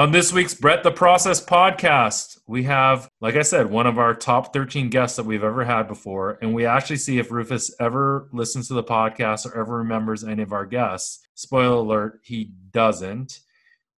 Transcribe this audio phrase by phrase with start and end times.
[0.00, 4.14] On this week's Bet the Process podcast, we have, like I said, one of our
[4.14, 6.38] top 13 guests that we've ever had before.
[6.40, 10.42] And we actually see if Rufus ever listens to the podcast or ever remembers any
[10.42, 11.20] of our guests.
[11.34, 13.40] Spoiler alert, he doesn't.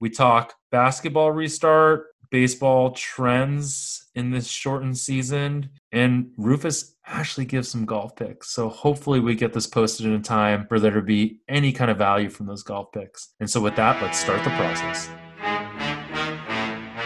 [0.00, 7.84] We talk basketball restart, baseball trends in this shortened season, and Rufus actually gives some
[7.84, 8.50] golf picks.
[8.50, 11.98] So hopefully we get this posted in time for there to be any kind of
[11.98, 13.34] value from those golf picks.
[13.39, 15.09] And so with that, let's start the process.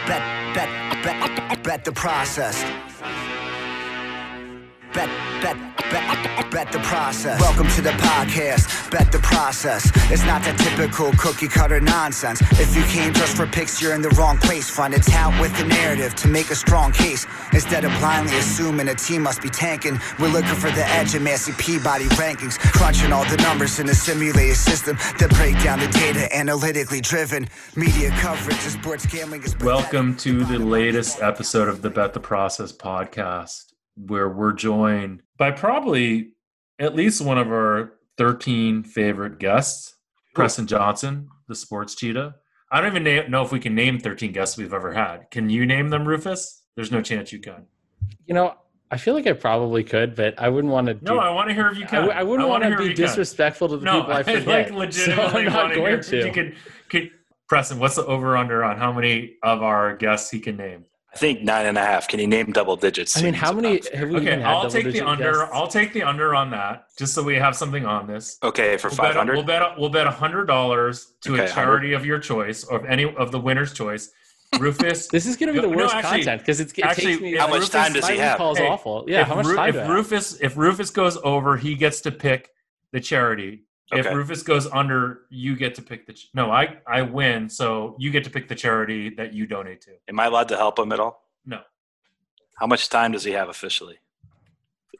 [0.07, 0.69] Bet, bet,
[1.03, 2.63] bet, bet the process.
[5.89, 7.39] Bet, the process.
[7.39, 8.91] Welcome to the podcast.
[8.91, 9.89] Bet the process.
[10.11, 12.41] It's not the typical cookie cutter nonsense.
[12.59, 14.69] If you came just for picks, you're in the wrong place.
[14.69, 17.25] Find a tout with a narrative to make a strong case.
[17.53, 21.23] Instead of blindly assuming a team must be tanking, we're looking for the edge in
[21.23, 22.59] Massey Peabody rankings.
[22.73, 27.47] Crunching all the numbers in a simulated system that break down the data analytically driven.
[27.75, 32.19] Media coverage of sports gambling is Welcome to the latest episode of the Bet the
[32.19, 36.31] Process podcast, where we're joined by probably
[36.79, 39.95] at least one of our 13 favorite guests,
[40.33, 42.35] Preston Johnson, the sports cheetah.
[42.71, 45.31] I don't even know if we can name 13 guests we've ever had.
[45.31, 46.63] Can you name them, Rufus?
[46.75, 47.65] There's no chance you can.
[48.25, 48.55] You know,
[48.91, 50.93] I feel like I probably could, but I wouldn't want to.
[50.95, 52.01] Do, No, I want to hear if you can.
[52.03, 52.97] w- I wouldn't want wanna be you can.
[53.05, 54.73] disrespectful to the No, people I I forget.
[54.73, 55.75] like so I'm not want to
[56.11, 56.55] going you could,
[56.89, 57.11] could.
[57.49, 60.83] Preston, what's the over under on how many of our guests he can name?
[61.17, 62.07] I think nine and a half.
[62.07, 63.17] Can you name double digits?
[63.17, 65.31] I mean, how many have we Okay, even had I'll take the under.
[65.31, 65.49] guests?
[65.51, 68.37] I'll take the under on that, just so we have something on this.
[68.43, 69.33] Okay, for We'll five bet, hundred.
[69.37, 69.79] we'll bet.
[69.79, 73.31] We'll bet hundred dollars to Okay, a charity of your choice, or of any of
[73.31, 74.11] the winner's choice.
[74.59, 75.07] Rufus.
[75.07, 77.21] This is going to be the No, worst actually- content because it's it actually, takes
[77.21, 77.35] me.
[77.35, 78.33] How much Rufus- time does my he have?
[78.33, 79.03] recall's Hey, awful.
[79.07, 79.91] Yeah, if how much Ru- time if do I have?
[79.91, 82.51] Rufus if Rufus goes over, he gets to pick
[82.93, 83.63] the charity.
[83.91, 84.15] If Okay.
[84.15, 86.13] Rufus goes under, you get to pick the.
[86.13, 89.79] Ch- no, I I win, so you get to pick the charity that you donate
[89.81, 89.91] to.
[90.09, 91.23] Am I allowed to help him at all?
[91.45, 91.61] No,
[92.55, 93.99] How much time does he have officially?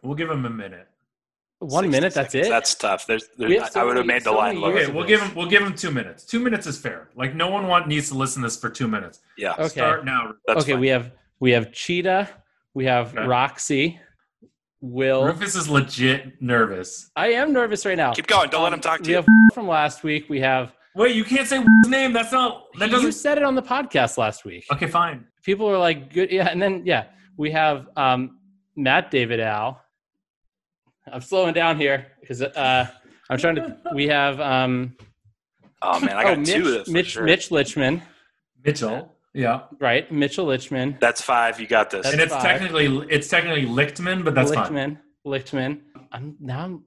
[0.03, 0.87] we'll give him a minute.
[1.59, 2.13] One 60 minute.
[2.13, 2.47] That's it.
[2.49, 3.07] That's tough.
[3.07, 4.79] There's, there's have so I would have many- made the so line many lower.
[4.83, 6.23] Okay, we'll give him we'll give him two minutes.
[6.23, 7.09] Two minutes is fair.
[7.15, 9.19] Like no one want needs to listen to this for two minutes.
[9.37, 9.67] Yeah, Okay.
[9.69, 10.33] Start now.
[10.45, 10.79] that's okay, fine.
[10.81, 11.11] we have
[11.41, 12.29] we have Cheetah,
[12.73, 13.25] we have Okay.
[13.27, 13.99] Roxy,
[14.81, 15.23] Will.
[15.23, 17.09] Rufus is legit nervous.
[17.15, 18.13] I am nervous right now.
[18.13, 18.49] Keep going.
[18.49, 19.15] Don't let him talk to we you.
[19.15, 20.29] have from last week.
[20.29, 22.13] We have Wait, you can't say his name.
[22.13, 22.65] That's not.
[22.79, 23.11] That you doesn't.
[23.13, 24.65] said it on the podcast last week.
[24.71, 25.25] Okay, fine.
[25.43, 27.05] People are like, "Good, yeah." And then yeah,
[27.37, 28.39] we have um,
[28.75, 29.77] Matt Davidow.
[31.11, 32.87] I'm slowing down here because uh,
[33.29, 33.77] I'm trying to.
[33.93, 34.95] We have um,
[35.81, 36.83] Oh man, I oh got Mitch, two.
[36.83, 37.23] For Mitch, sure.
[37.23, 38.01] Mitch Lichman,
[38.63, 39.13] Mitchell.
[39.37, 40.11] Yeah, right?
[40.11, 41.59] Mitchell Lichman, That's five.
[41.61, 42.03] You got this.
[42.03, 42.41] That's and it's five.
[42.41, 44.71] technically it's technically Lichtman, but that's fine.
[44.73, 45.81] Lichtman, Lichtman.
[46.11, 46.63] I'm now.
[46.65, 46.83] I'm,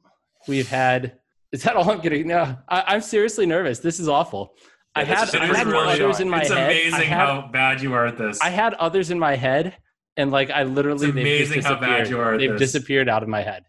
[0.48, 1.18] we've had.
[1.52, 2.26] Is that all I'm getting?
[2.26, 3.78] No, I, I'm seriously nervous.
[3.78, 4.54] This is awful.
[4.96, 6.22] I had this I really had really others showing.
[6.22, 6.58] in my it's head.
[6.58, 8.40] I amazing had, how bad you are at this.
[8.40, 9.76] I had others in my head,
[10.16, 12.72] and like I literally, It's they've amazing how bad you are at They've this.
[12.72, 13.64] disappeared out of my head.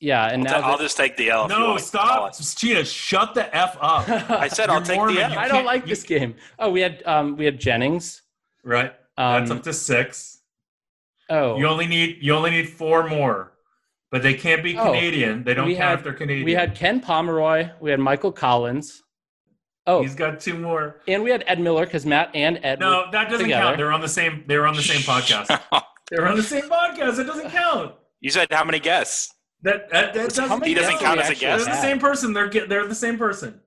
[0.00, 1.48] Yeah, and I'll, now t- I'll just take the L.
[1.48, 2.54] no, want me stop, it.
[2.56, 2.84] Cheetah.
[2.84, 4.08] Shut the f up.
[4.30, 5.38] I said I'll take Mormon, the L.
[5.38, 6.36] I don't like you- this game.
[6.58, 8.22] Oh, we had um we had Jennings.
[8.64, 8.92] right.
[9.16, 10.38] Um, That's up to six.
[11.28, 13.52] oh, You only need you only need four more,
[14.12, 15.42] but they can't be Oh, Canadian.
[15.42, 16.44] They don't count had- if they're Canadian.
[16.44, 17.70] we had Ken Pomeroy.
[17.80, 19.02] We had Michael Collins.
[19.88, 21.00] Oh, He's got two more.
[21.08, 22.78] and we had Ed Miller because Matt and Ed.
[22.78, 23.62] No, were that doesn't together.
[23.64, 23.78] count.
[23.78, 24.44] They're on the same.
[24.46, 25.48] They were on the same podcast.
[26.10, 27.18] They were on the same podcast.
[27.18, 27.94] It doesn't count.
[28.20, 29.34] you said how many guests?
[29.62, 30.64] That that, that doesn't.
[30.64, 31.18] He doesn't guests count.
[31.18, 31.64] count do we as a actually guest.
[31.64, 31.80] They're the have?
[31.84, 32.32] same person.
[32.32, 33.60] They're they're the same person.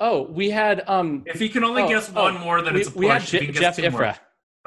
[0.00, 1.22] Oh, we had um.
[1.26, 2.98] If he can only oh, guess oh, one more, then we, it's a push.
[3.00, 4.14] we had If he Je- can guess Jeff two more-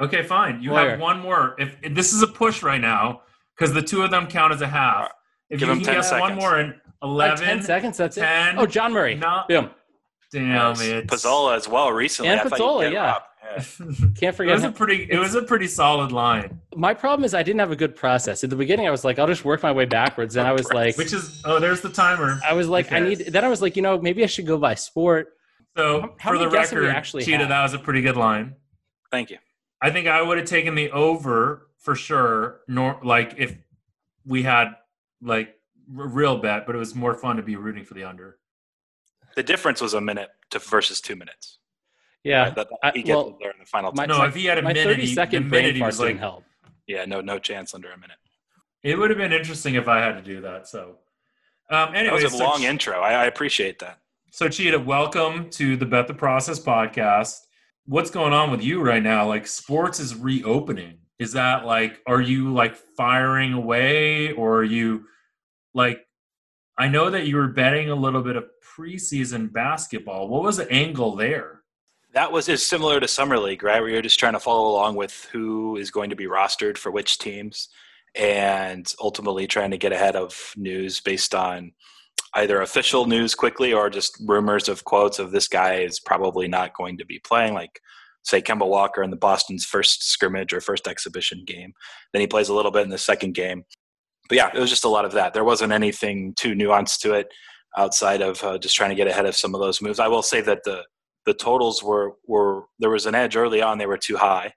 [0.00, 0.62] Okay, fine.
[0.62, 0.90] You Lawyer.
[0.92, 1.54] have one more.
[1.58, 3.22] If, if this is a push right now,
[3.56, 5.10] because the two of them count as a half.
[5.50, 6.40] If Give you him can 10 guess one seconds.
[6.40, 7.96] more in Uh, eleven, ten seconds.
[7.98, 8.58] That's 10, it.
[8.58, 9.16] Oh, John Murray.
[9.16, 9.70] no- Boom.
[10.32, 12.30] damn it, Pizzola as well recently.
[12.30, 12.92] And I thought you'd Pizzola, get
[13.42, 13.62] yeah.
[13.78, 15.06] Can't it forget was a pretty.
[15.10, 16.60] It was a pretty solid line.
[16.74, 18.44] My problem is I didn't have a good process.
[18.44, 20.36] At the beginning, I was like, I'll just work my way backwards.
[20.36, 22.38] And I was like, Which is oh, there's the timer.
[22.46, 23.08] I was like, I Okay.
[23.08, 23.18] need.
[23.32, 25.34] Then I was like, you know, maybe I should go by sport.
[25.76, 27.50] So How- how for the many guesses have we record, actually Cheetah, had?
[27.50, 28.54] that was a pretty good line.
[29.10, 29.38] Thank you.
[29.82, 32.60] I think I would have taken the over for sure.
[32.68, 33.56] Nor like if
[34.26, 34.68] we had
[35.22, 38.36] like a real bet, but it was more fun to be rooting for the under.
[39.36, 41.58] The difference was a minute to versus two minutes.
[42.24, 42.44] Yeah.
[42.44, 42.54] Right?
[42.54, 43.92] That, I- he gets well, there in the final.
[43.92, 44.12] my- two.
[44.12, 46.08] No, if he had a My minute, thirty he, minute brain he fart was like,
[46.08, 46.44] didn't help.
[46.86, 48.16] yeah, no, no chance under a minute.
[48.82, 50.68] it would have been interesting if I had to do that.
[50.68, 50.98] So,
[51.70, 53.00] um, That anyway, was a so, long intro.
[53.00, 53.98] I, I appreciate that.
[54.30, 57.36] so Cheetah, welcome to the Bet the Process podcast.
[57.86, 59.26] What's going on with you right now?
[59.26, 60.98] Like, sports is reopening.
[61.18, 65.04] Is that like, are you like firing away, or are you
[65.74, 66.06] like?
[66.78, 68.44] I know that you were betting a little bit of
[68.76, 70.28] preseason basketball.
[70.28, 71.59] What was the angle there?
[72.12, 73.80] That was is similar to summer league, right?
[73.80, 76.90] Where you're just trying to follow along with who is going to be rostered for
[76.90, 77.68] which teams,
[78.16, 81.72] and ultimately trying to get ahead of news based on
[82.34, 86.76] either official news quickly or just rumors of quotes of this guy is probably not
[86.76, 87.54] going to be playing.
[87.54, 87.80] Like
[88.22, 91.72] say Kemba Walker in the Boston's first scrimmage or first exhibition game.
[92.12, 93.64] Then he plays a little bit in the second game.
[94.28, 95.32] But yeah, it was just a lot of that.
[95.32, 97.28] There wasn't anything too nuanced to it
[97.76, 99.98] outside of uh, just trying to get ahead of some of those moves.
[99.98, 100.84] I will say that the
[101.26, 104.52] the totals were were there was an edge early on; they were too high.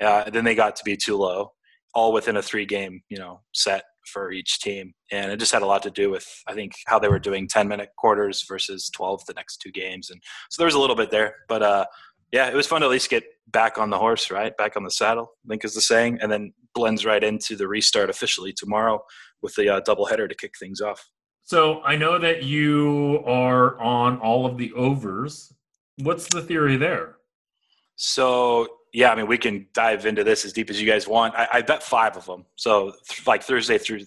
[0.00, 1.52] Uh, then they got to be too low,
[1.94, 5.62] all within a three game you know set for each team, and it just had
[5.62, 8.90] a lot to do with I think how they were doing ten minute quarters versus
[8.94, 10.20] twelve the next two games, and
[10.50, 11.34] so there was a little bit there.
[11.48, 11.86] But uh,
[12.32, 14.56] yeah, it was fun to at least get back on the horse, right?
[14.56, 17.66] Back on the saddle, I think is the saying, and then blends right into the
[17.66, 19.00] restart officially tomorrow
[19.42, 21.08] with the uh, doubleheader to kick things off.
[21.42, 25.52] So I know that you are on all of the overs.
[26.02, 27.16] What's the theory there?
[27.96, 31.34] So yeah, I mean we can dive into this as deep as you guys want.
[31.34, 32.46] I, I bet five of them.
[32.56, 34.00] So th- like Thursday through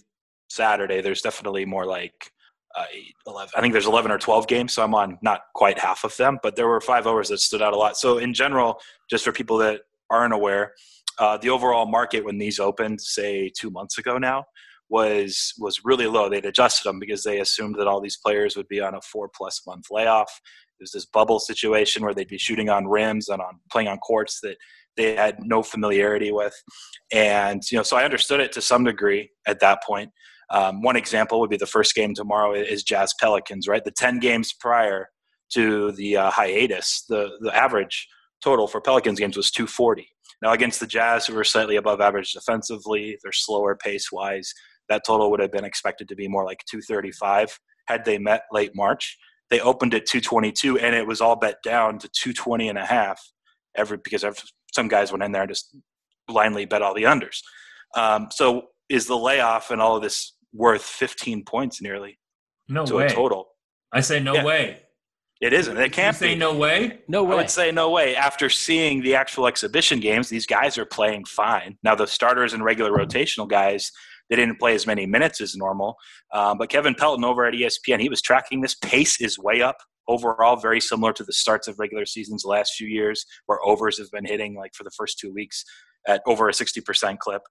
[0.49, 2.31] Saturday, there's definitely more like
[2.75, 3.51] uh, eight, 11.
[3.55, 6.39] I think there's 11 or 12 games, so I'm on not quite half of them,
[6.41, 7.97] but there were five overs that stood out a lot.
[7.97, 8.79] So in general,
[9.09, 10.73] just for people that aren't aware,
[11.19, 14.45] uh, the overall market when these opened, say two months ago now,
[14.89, 16.29] was was really low.
[16.29, 19.29] They'd adjusted them because they assumed that all these players would be on a four
[19.33, 20.41] plus month layoff.
[20.83, 24.41] There's this bubble situation where they'd be shooting on rims and on playing on courts
[24.41, 24.57] that
[24.97, 26.53] they had no familiarity with,
[27.11, 30.11] and you know, so I understood it to some degree at that point.
[30.49, 33.83] Um, one example would be the first game tomorrow is Jazz Pelicans, right?
[33.83, 35.07] The 10 games prior
[35.53, 38.07] to the uh, hiatus, the, the average
[38.43, 40.07] total for Pelicans games was 240.
[40.41, 44.53] Now, against the Jazz, who were slightly above average defensively, they're slower pace wise,
[44.89, 47.57] that total would have been expected to be more like 235
[47.87, 49.17] had they met late March.
[49.53, 53.21] They opened at 222 and it was all bet down to 220 and a half
[53.77, 54.25] every because
[54.73, 55.77] some guys went in there and just
[56.27, 57.37] blindly bet all the unders.
[57.95, 62.17] Um, so is the layoff and all of this worth 15 points nearly
[62.67, 63.05] no to way.
[63.05, 63.49] a total?
[63.91, 64.43] I say no Yeah.
[64.43, 64.79] way.
[65.39, 65.77] It isn't.
[65.77, 66.39] It can't you say be.
[66.39, 67.01] no way.
[67.07, 67.33] No way.
[67.33, 68.15] I would say no way.
[68.15, 71.77] After seeing the actual exhibition games, these guys are playing fine.
[71.83, 73.91] Now the starters and regular rotational guys,
[74.33, 75.95] they didn't play as many minutes as normal.
[76.33, 79.77] Um, but Kevin Pelton over at ESPN, he was tracking this pace is way up
[80.07, 83.99] overall, very similar to the starts of regular seasons the last few years, where overs
[83.99, 85.63] have been hitting like for the first two weeks
[86.07, 87.43] at over a 60% clip.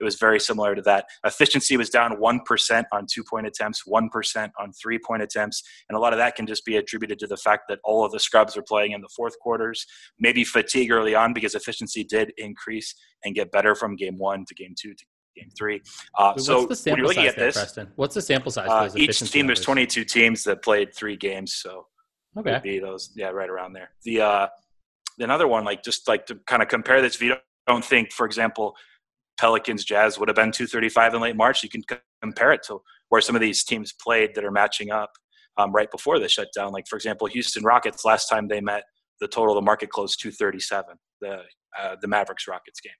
[0.00, 1.04] It was very similar to that.
[1.24, 5.62] Efficiency was down 1% on two point attempts, 1% on three point attempts.
[5.88, 8.10] And a lot of that can just be attributed to the fact that all of
[8.10, 9.86] the scrubs are playing in the fourth quarters.
[10.18, 12.92] Maybe fatigue early on because efficiency did increase
[13.24, 15.04] and get better from game one to game two to
[15.34, 15.82] game three.
[16.18, 17.92] Uh, so What's the when you're sample looking size at there, this, Preston?
[17.96, 18.68] What's the sample size?
[18.68, 21.54] uh, each team, there's 22 teams that played three games.
[21.54, 21.86] So
[22.36, 22.60] Okay.
[22.62, 24.48] be those yeah right around there the uh
[25.20, 28.12] another one like just like to kind of compare this if you don't, don't think
[28.12, 28.74] for example
[29.38, 31.82] pelicans jazz would have been 235 in late march you can
[32.22, 32.80] compare it to
[33.10, 35.12] where some of these teams played that are matching up
[35.58, 38.82] um, right before the shutdown like for example houston rockets last time they met
[39.20, 41.38] the total of the market closed 237 the
[41.80, 42.92] uh, the mavericks rockets game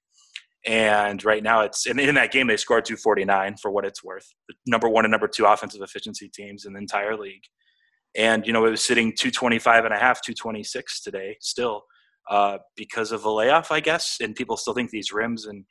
[0.66, 4.26] and right now it's and in that game they scored 249 for what it's worth
[4.48, 7.42] the number one and number two offensive efficiency teams in the entire league.
[8.16, 11.82] And you know it was sitting 225 and a half 226 today still
[12.30, 14.18] uh, because of the layoff i guess.
[14.20, 15.64] And people still think these rims and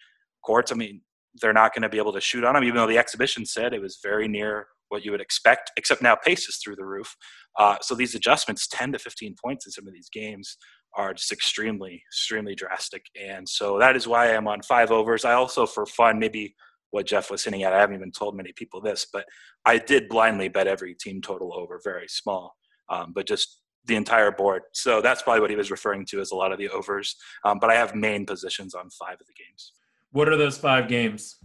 [0.45, 1.01] courts i mean
[1.41, 3.73] they're not going to be able to shoot on them even though the exhibition said
[3.73, 7.15] it was very near what you would expect except now pace is through the roof.
[7.57, 10.57] Uh, so these adjustments 10 to 15 points in some of these games
[10.95, 15.33] are just extremely extremely drastic and so that is why i'm on five overs i
[15.33, 16.55] also for fun maybe
[16.91, 19.25] what jeff was hinting at i haven't even told many people this but
[19.65, 22.57] I did blindly bet every team total over, very small,
[22.89, 24.63] um, but just the entire board.
[24.73, 27.15] So that's probably what he was referring to as a lot of the overs.
[27.43, 29.73] Um, but I have main positions on five of the games.
[30.11, 31.37] What are those five games?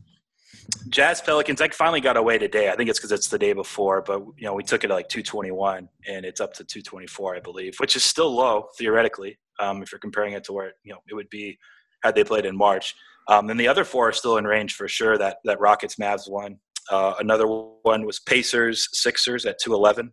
[0.89, 1.61] Jazz Pelicans.
[1.61, 2.71] I finally got away today.
[2.71, 4.95] I think it's because it's the day before, but you know we took it at
[4.95, 9.83] like 221, and it's up to 224, I believe, which is still low theoretically um,
[9.83, 11.59] if you're comparing it to where you know it would be
[12.03, 12.95] had they played in March.
[13.29, 15.19] Um, then the other four are still in range for sure.
[15.19, 16.59] That that Rockets Mavs one.
[16.91, 20.11] Uh, another one was Pacers Sixers at 211,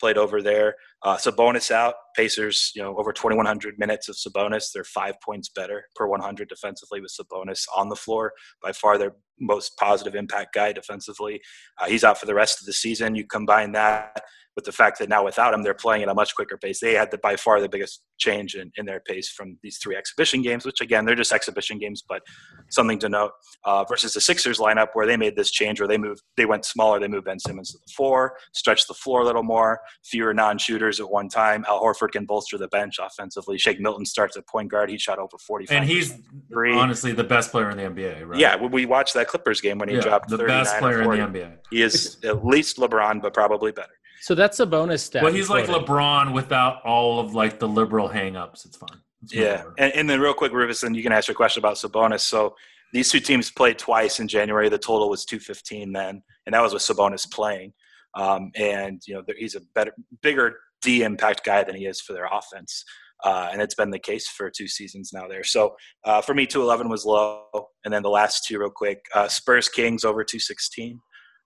[0.00, 0.74] played over there.
[1.02, 1.94] Uh, Sabonis out.
[2.16, 4.72] Pacers, you know, over 2,100 minutes of Sabonis.
[4.72, 8.32] They're five points better per 100 defensively with Sabonis on the floor.
[8.62, 11.40] By far their most positive impact guy defensively.
[11.78, 13.14] Uh, he's out for the rest of the season.
[13.14, 14.22] You combine that
[14.60, 16.80] with the fact that now without him, they're playing at a much quicker pace.
[16.80, 19.96] They had the, by far the biggest change in, in their pace from these three
[19.96, 22.20] exhibition games, which again, they're just exhibition games, but
[22.68, 23.32] something to note
[23.64, 26.66] uh, versus the Sixers lineup where they made this change where they moved, they went
[26.66, 27.00] smaller.
[27.00, 31.00] They moved Ben Simmons to the four, stretched the floor a little more, fewer non-shooters
[31.00, 31.64] at one time.
[31.66, 33.56] Al Horford can bolster the bench offensively.
[33.56, 34.90] Shake Milton starts at point guard.
[34.90, 35.74] He shot over 45.
[35.74, 36.14] And he's
[36.52, 36.76] three.
[36.76, 38.38] honestly the best player in the NBA, right?
[38.38, 41.38] Yeah, we watched that Clippers game when he yeah, dropped the best player in the
[41.38, 41.52] NBA.
[41.70, 43.88] He is at least LeBron, but probably better.
[44.20, 45.22] So that's a bonus stat.
[45.22, 48.66] Well, he's like LeBron without all of like the liberal hangups.
[48.66, 49.00] It's fine.
[49.22, 51.76] It's yeah, and, and, then real quick, Rufus, and you can ask your question about
[51.76, 52.20] Sabonis.
[52.20, 52.54] So
[52.92, 54.68] these two teams played twice in January.
[54.68, 57.72] The total was 215 then, and that was with Sabonis playing.
[58.14, 62.12] Um, and you know he's a better, bigger D impact guy than he is for
[62.12, 62.84] their offense.
[63.22, 65.44] Uh, and it's been the case for two seasons now there.
[65.44, 67.44] So uh, for me, 211 was low.
[67.84, 70.98] And then the last two, real quick uh, Spurs Kings over 216.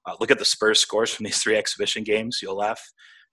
[0.06, 2.40] Uh, look at the Spurs scores from these three exhibition games.
[2.42, 2.80] You'll laugh.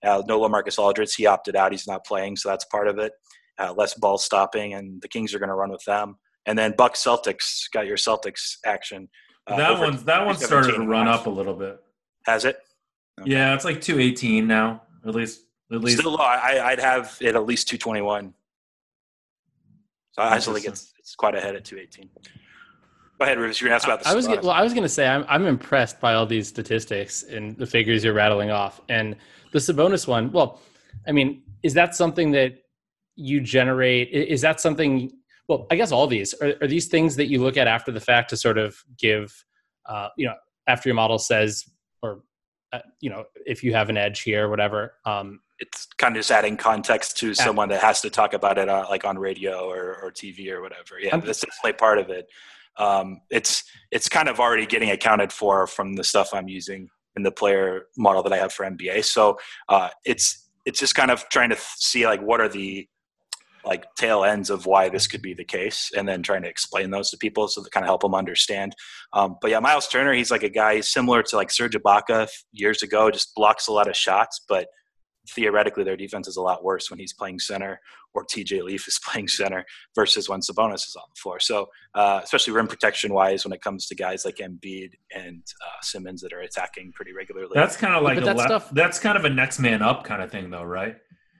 [0.04, 1.14] Uh, no Lamarcus Aldridge.
[1.14, 1.72] He opted out.
[1.72, 3.12] He's not playing, so that's part of it.
[3.58, 6.16] Uh, less ball stopping, and the Kings are going to run with them.
[6.46, 9.08] And then Bucks Celtics got your Celtics action.
[9.46, 11.80] Uh, that one that one started to run up a little bit.
[12.26, 12.58] Has it?
[13.20, 13.30] Okay.
[13.30, 14.82] Yeah, it's like two eighteen now.
[15.06, 16.18] At least at least still low.
[16.18, 18.34] I, would have it at least two twenty one.
[20.12, 22.08] So I still think it's it's quite ahead at two eighteen.
[23.22, 23.60] Go ahead, Rufus.
[23.60, 24.08] You're gonna ask about the.
[24.08, 24.50] I was gonna, well.
[24.50, 28.02] I was going to say I'm I'm impressed by all these statistics and the figures
[28.02, 29.14] you're rattling off, and
[29.52, 30.32] the Sabonis one.
[30.32, 30.60] Well,
[31.06, 32.54] I mean, is that something that
[33.14, 34.10] you generate?
[34.10, 35.12] Is that something?
[35.46, 38.00] Well, I guess all these are, are these things that you look at after the
[38.00, 39.32] fact to sort of give,
[39.86, 40.34] uh, you know,
[40.66, 41.64] after your model says,
[42.02, 42.24] or
[42.72, 44.94] uh, you know, if you have an edge here, whatever.
[45.06, 48.68] Um, it's kind of just adding context to someone that has to talk about it,
[48.68, 50.98] uh, like on radio or, or TV or whatever.
[51.00, 52.26] Yeah, I'm, that's definitely part of it
[52.78, 57.22] um, it's it's kind of already getting accounted for from the stuff I'm using in
[57.22, 59.04] the player model that I have for NBA.
[59.04, 59.38] So
[59.68, 62.88] uh, it's it's just kind of trying to see like what are the
[63.64, 66.90] like tail ends of why this could be the case and then trying to explain
[66.90, 68.74] those to people so to kind of help them understand
[69.12, 72.82] um, but yeah myles turner he's like a guy similar to like serge ibaka years
[72.82, 74.66] ago just blocks a lot of shots but
[75.28, 77.80] theoretically their defense is a lot worse when he's playing center
[78.14, 79.64] or TJ Leaf is playing center
[79.94, 81.40] versus when Sabonis is on the floor.
[81.40, 85.80] So, uh, especially rim protection wise, when it comes to guys like Embiid and uh,
[85.82, 87.52] Simmons that are attacking pretty regularly.
[87.54, 88.70] That's kind of like that la- stuff.
[88.70, 90.96] That's kind of a next man up kind of thing, though, right?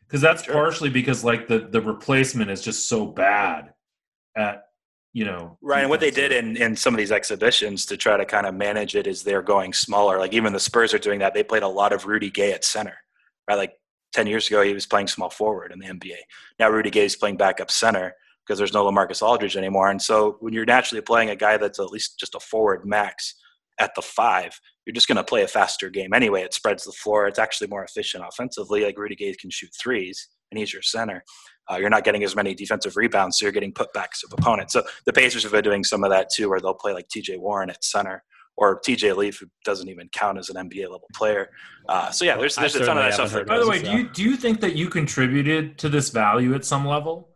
[0.07, 0.55] Because that's sure.
[0.55, 3.73] partially because like the the replacement is just so bad
[4.37, 4.65] at
[5.15, 8.17] you know right and what they did in in some of these exhibitions to try
[8.17, 11.19] to kind of manage it is they're going smaller like even the spurs are doing
[11.19, 12.97] that they played a lot of rudy gay at center
[13.53, 13.73] right like
[14.13, 16.19] 10 years ago, he was playing small forward in the NBA.
[16.59, 18.15] Now Rudy Gay is playing backup center
[18.47, 19.91] because there's no Lamarcus Aldridge anymore.
[19.91, 23.35] And so when you're naturally playing a guy that's at least just a forward max
[23.79, 26.43] at the five, you're just going to play a faster game anyway.
[26.43, 27.27] It spreads the floor.
[27.27, 28.85] It's actually more efficient offensively.
[28.85, 31.25] Like Rudy Gay can shoot threes, and he's your center.
[31.71, 34.73] Uh, you're not getting as many defensive rebounds, so you're getting putbacks of opponents.
[34.73, 37.37] So the Pacers have been doing some of that too, where they'll play like T.J.
[37.39, 38.25] Warren at center
[38.57, 41.51] or TJ Leaf, who doesn't even count as an NBA level player.
[41.89, 43.47] Uh, so yeah, there's there's a ton of that stuff.
[43.47, 46.65] By the way, do you do you think that you contributed to this value at
[46.65, 47.31] some level?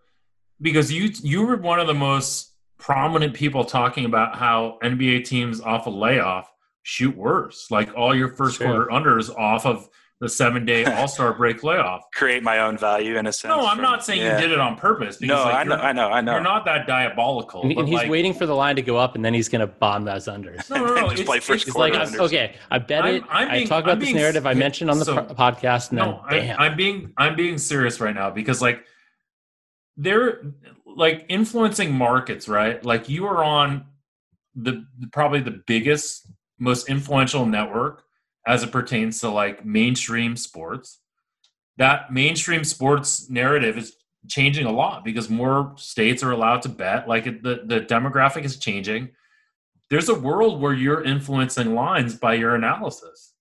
[0.61, 5.61] Because you you were one of the most prominent people talking about how NBA teams
[5.61, 6.51] off a layoff
[6.83, 7.71] shoot worse.
[7.71, 8.67] Like all your first sure.
[8.67, 9.89] quarter unders off of
[10.21, 12.11] the seven day All Star break layoff.
[12.15, 13.51] Create my own value in a sense.
[13.51, 14.37] No, I'm from, not saying yeah.
[14.37, 15.17] you did it on purpose.
[15.17, 16.33] Because, no, like, I know, I know, I know.
[16.33, 17.63] You're not that diabolical.
[17.63, 19.61] And, and he's like, waiting for the line to go up, and then he's going
[19.61, 20.69] to bomb those unders.
[20.71, 21.11] No, no, no.
[21.15, 21.99] just play first quarter.
[21.99, 23.23] Like, okay, I bet I'm, it.
[23.29, 26.25] I'm being, I talk about this narrative I mentioned on the so, podcast, and no,
[26.31, 26.61] then, damn.
[26.61, 28.85] I'm being, I'm being serious right now because like
[29.97, 30.43] they're
[30.85, 32.83] like influencing markets, right?
[32.85, 33.85] Like you are on
[34.55, 38.06] the probably the biggest, most influential network
[38.47, 41.01] as it pertains to like mainstream sports.
[41.79, 43.97] That mainstream sports narrative is
[44.29, 47.09] changing a lot because more states are allowed to bet.
[47.09, 49.11] Like the, the demographic is changing.
[49.91, 53.35] There's a world where you're influencing lines by your analysis.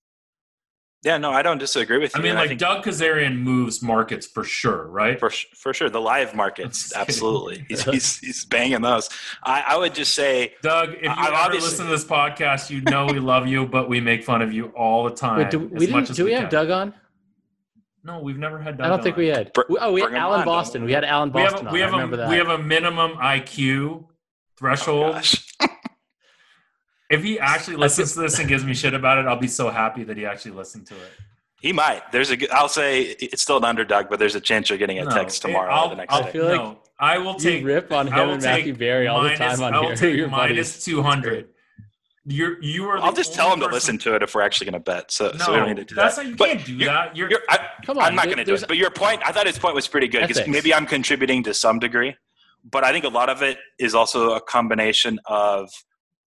[1.06, 2.20] Yeah, no, I don't disagree with you.
[2.20, 5.20] I mean, like I Doug Kezirian moves markets for sure, right?
[5.20, 7.64] For for sure, the live markets, absolutely.
[7.68, 9.08] he's, he's, he's banging those.
[9.44, 13.06] I, I would just say, Doug, if you ever listen to this podcast, you know
[13.06, 15.38] we love you, but we make fun of you all the time.
[15.38, 16.92] Wait, do we, do we, we have Doug on?
[18.02, 18.76] No, we've never had.
[18.76, 18.92] Doug on.
[18.92, 19.52] I don't think we had.
[19.78, 20.82] oh, we had Alan Boston.
[20.82, 21.70] We had Alan Boston.
[21.70, 24.06] We have, a, we have a, we have a minimum IQ
[24.58, 25.22] threshold.
[25.60, 25.66] Oh,
[27.10, 29.70] if he actually listens to this and gives me shit about it, I'll be so
[29.70, 31.12] happy that he actually listened to it.
[31.60, 32.10] He might.
[32.12, 32.54] There's a.
[32.54, 35.72] I'll say it's still an underdog, but there's a chance you're getting a text tomorrow
[35.72, 36.30] I'll, or the next I'll day.
[36.30, 39.44] feel like no, I will take rip on him and Matthew Berry all minus, the
[39.44, 39.96] time on I will here.
[40.26, 41.48] Take minus two hundred.
[42.26, 42.98] You're you are.
[42.98, 45.10] I'll just tell him to listen to it if we're actually going to bet.
[45.10, 46.22] So, no, so we don't need to do that's that.
[46.22, 47.16] Not, you but can't do you're, that.
[47.16, 48.64] You're, you're, I, Come on, I'm not going to do it.
[48.66, 51.54] But your point, I thought his point was pretty good because maybe I'm contributing to
[51.54, 52.16] some degree,
[52.68, 55.70] but I think a lot of it is also a combination of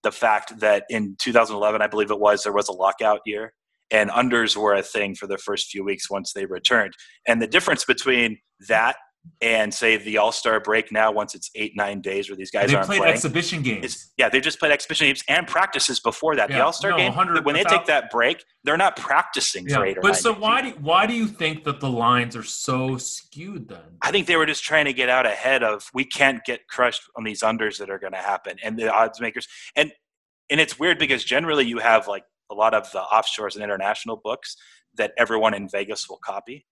[0.06, 3.54] the fact that in 2011, I believe it was, there was a lockout year,
[3.90, 6.94] and unders were a thing for the first few weeks once they returned.
[7.28, 8.38] And the difference between
[8.70, 8.98] that
[9.41, 12.70] and say the All Star break now, once it's eight nine days where these guys
[12.70, 14.12] they aren't played playing, exhibition games.
[14.17, 16.50] yeah, they just played exhibition games and practices before that.
[16.50, 19.72] Yeah, the All Star no, game, 100 when they take that break, they're not practicing
[19.72, 20.41] or but so days.
[20.41, 23.79] why do why do you think that the lines are so skewed then?
[24.01, 27.01] I think they were just trying to get out ahead of we can't get crushed
[27.15, 29.91] on these unders that are going to happen and the odds makers and
[30.50, 34.20] and it's weird because generally you have like a lot of the offshores and international
[34.24, 34.55] books
[34.98, 36.65] that everyone in Vegas will copy.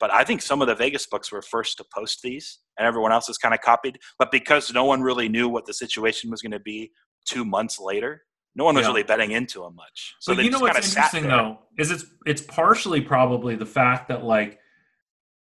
[0.00, 3.12] But I think some of the Vegas books were first to post these and everyone
[3.12, 3.98] else has kind of copied.
[4.18, 6.90] But because no one really knew what the situation was going to be
[7.26, 8.22] two months later,
[8.56, 8.88] no one was Yeah.
[8.88, 10.14] really betting into them much.
[10.20, 14.24] So you know what's of interesting though is it's it's partially probably the fact that
[14.24, 14.58] like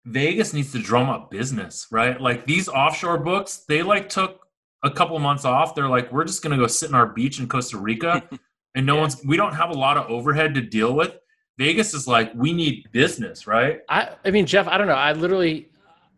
[0.06, 2.20] Vegas needs to drum up business, right?
[2.20, 4.40] Like these offshore books, they like took
[4.82, 5.74] a couple months off.
[5.74, 8.28] They're like, we're just gonna go sit in our beach in Costa Rica,
[8.74, 9.00] and no Yeah.
[9.02, 9.24] one's.
[9.24, 11.16] We don't have a lot of overhead to deal with.
[11.58, 13.80] Vegas is like, we need business, right?
[13.88, 14.94] I, I mean, Jeff, I don't know.
[14.94, 15.68] I literally,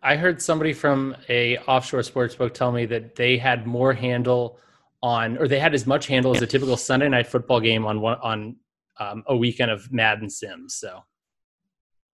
[0.03, 4.59] I heard somebody from a offshore sports book tell me that they had more handle
[5.03, 8.01] on, or they had as much handle as a typical Sunday night football game on
[8.01, 8.57] one on
[8.99, 10.75] um, a weekend of Madden Sims.
[10.77, 11.01] So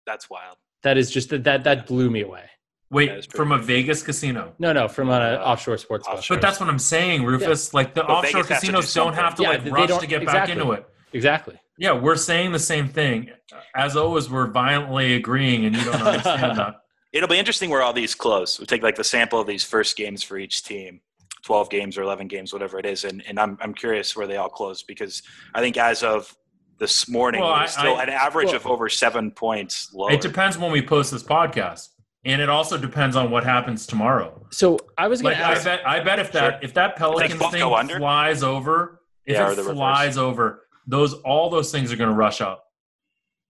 [0.04, 0.56] That's wild.
[0.82, 2.44] that is just that that that blew me away.
[2.90, 4.52] Wait, is pretty from a Vegas casino.
[4.58, 6.18] No, no, from an Uh, offshore sports book.
[6.18, 6.36] offshore.
[6.38, 7.72] But that's what I'm saying, Rufus.
[7.72, 9.98] Like the But offshore Vegas has to do casinos don't have to Yeah, like rush
[10.00, 10.54] to get exactly.
[10.54, 10.86] back into it.
[11.12, 11.58] exactly.
[11.82, 13.30] Yeah, we're saying the same thing.
[13.74, 16.76] As always, we're violently agreeing, and you don't understand that.
[17.12, 18.56] It'll be interesting where all these close.
[18.60, 21.00] We'll take like the sample of these first games for each team,
[21.42, 23.02] 12 games or 11 games, whatever it is.
[23.02, 25.24] And, and I'm, I'm curious where they all close because
[25.56, 26.32] I think as of
[26.78, 30.12] this morning, Well, we're I- still I- an average well- of over seven points lower.
[30.12, 31.88] It depends when we post this podcast,
[32.24, 34.46] and it also depends on what happens tomorrow.
[34.52, 35.64] So I was going Like to I ask.
[35.64, 36.58] bet, I bet if that Sure.
[36.62, 37.98] if that Pelicans both thing under?
[37.98, 39.74] flies over, if Yeah, it the reverse.
[39.74, 42.66] flies over, those all those things are going to rush up.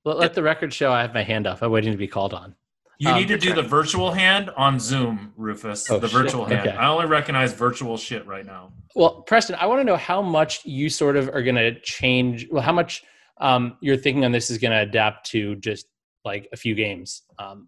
[0.05, 1.63] Let, let the record show I have my hand up.
[1.63, 2.55] I'm waiting to be called on.
[2.99, 5.91] You Um, need to do the virtual hand on Zoom, Rufus.
[5.91, 6.17] Oh, the shit.
[6.23, 6.69] virtual hand.
[6.69, 6.77] Okay.
[6.77, 8.73] I only recognize virtual shit right now.
[8.95, 12.47] Well, Preston, I want to know how much you sort of are going to change.
[12.51, 13.03] Well, how much
[13.41, 15.87] um, you're thinking on this is going to adapt to just
[16.25, 17.67] like a few games, um,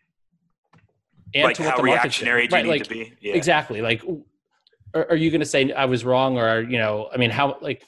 [1.34, 2.32] and like to what how the market's doing.
[2.32, 3.12] reactionary do you Right, need like, to be?
[3.20, 3.34] Yeah.
[3.34, 3.80] Exactly.
[3.80, 4.04] Like,
[4.94, 7.56] are, are you going to say I was wrong, or you know, I mean, how
[7.60, 7.82] like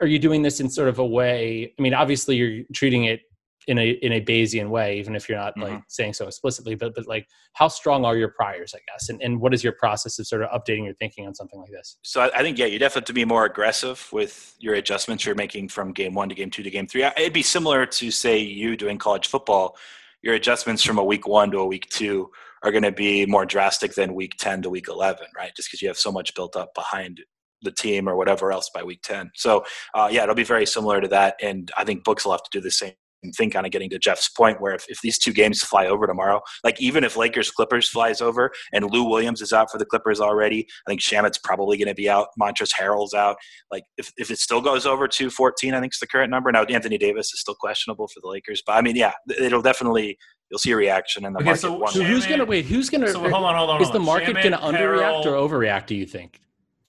[0.00, 1.72] are you doing this in sort of a way?
[1.78, 3.20] I mean, obviously you're treating it
[3.66, 5.80] in a in a Bayesian way, even if you're not like Mm-hmm.
[5.88, 6.74] saying so explicitly.
[6.74, 8.74] But but like, how strong are your priors?
[8.74, 11.34] I guess, and and what is your process of sort of updating your thinking on
[11.34, 11.96] something like this?
[12.02, 15.24] So I, I think yeah, you definitely have to be more aggressive with your adjustments
[15.24, 17.04] you're making from game one to game two to game three.
[17.04, 19.76] It'd be similar to say you doing college football.
[20.22, 22.30] Your adjustments from a week one to a week two
[22.62, 25.52] are going to be more drastic than week ten to week eleven, right?
[25.56, 27.20] Just because you have so much built up behind
[27.64, 29.30] the team or whatever else by week ten.
[29.34, 32.42] So uh, yeah, it'll be very similar to that, and I think books will have
[32.44, 32.92] to do the same
[33.36, 33.50] thing.
[33.50, 36.40] Kind of getting to Jeff's point, where if, if these two games fly over tomorrow,
[36.62, 40.20] like even if Lakers Clippers flies over and Lou Williams is out for the Clippers
[40.20, 42.28] already, I think Shamet's probably going to be out.
[42.40, 43.36] Montrezl Harrell's out.
[43.72, 46.52] Like if, if it still goes over to 14, I think is the current number.
[46.52, 50.18] Now Anthony Davis is still questionable for the Lakers, but I mean, yeah, it'll definitely
[50.50, 51.60] you'll see a reaction in the Okay, market.
[51.60, 52.66] so- So who's gonna wait?
[52.66, 53.08] Who's gonna?
[53.08, 53.80] So hold on, hold on.
[53.80, 55.86] is hold the market going to underreact or overreact?
[55.86, 56.40] Do you think?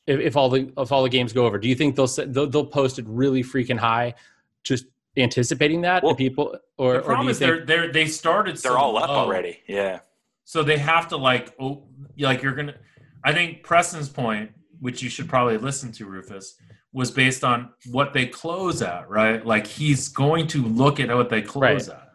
[0.08, 2.48] If, if all the if all the games go over, do you think they'll they'll,
[2.48, 4.14] they'll post it really freaking high,
[4.64, 4.86] just
[5.18, 7.50] anticipating that Well, and people, or The or do problem you is think?
[7.50, 8.58] they're, they're they started.
[8.58, 9.16] They're so all up low.
[9.16, 9.60] already.
[9.68, 10.00] Yeah.
[10.44, 11.84] So they have to like, oh,
[12.20, 12.76] like you're gonna.
[13.24, 16.56] I think Preston's point, which you should probably listen to, Rufus,
[16.94, 19.44] was based on what they close at, right?
[19.44, 22.10] Like he's going to look at what they close at.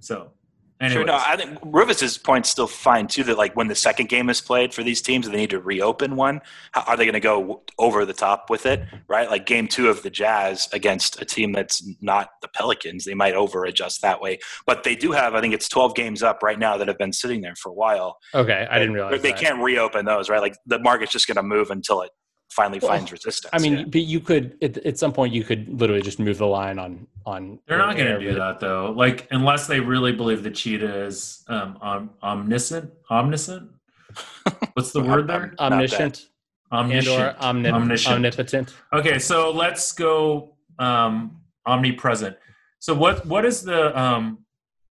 [0.00, 0.32] So,
[0.80, 1.04] anyways, Sure.
[1.04, 3.24] No, I think Rufus's point's still fine too.
[3.24, 6.16] That like when the second game is played for these teams, they need to reopen
[6.16, 6.40] one.
[6.72, 8.82] How, are they going to go over the top with it?
[9.08, 13.14] Right, like game two of the Jazz against a team that's not the Pelicans, they
[13.14, 14.38] might over adjust that way.
[14.66, 17.12] But they do have, I think it's twelve games up right now that have been
[17.12, 18.18] sitting there for a while.
[18.34, 19.40] okay, I didn't realize they that.
[19.40, 20.28] can't reopen those.
[20.28, 22.10] Right, like the market's just going to move until it
[22.50, 23.50] finally Well, finds resistance.
[23.52, 23.84] I mean, yeah.
[23.84, 27.06] but you could at, at some point you could literally just move the line on
[27.24, 27.58] on.
[27.66, 28.92] they're not going to do that though.
[28.96, 33.70] Like unless they really believe the cheetah is um, om- omniscient, omniscient.
[34.74, 35.54] What's the word there?
[35.58, 36.28] Not Omniscient
[36.70, 37.20] and Omniscient.
[37.20, 38.14] or omnip- Omniscient.
[38.14, 38.74] omnipotent.
[38.92, 42.36] Okay, so let's go um, omnipresent.
[42.78, 44.44] So what what is the um,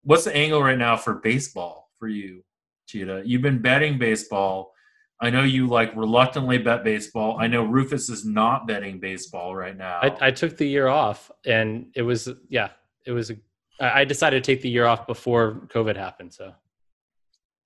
[0.04, 2.44] what's the angle right now for baseball for you,
[2.88, 3.24] Cheetah?
[3.26, 4.74] You've been betting baseball.
[5.22, 7.38] I know you like reluctantly bet baseball.
[7.40, 10.00] I know Rufus is not betting baseball right now.
[10.02, 12.70] I, I took the year off, and it was yeah,
[13.06, 13.32] it was.
[13.32, 13.36] A,
[13.80, 16.34] I I decided to take the year off before COVID happened.
[16.34, 16.54] So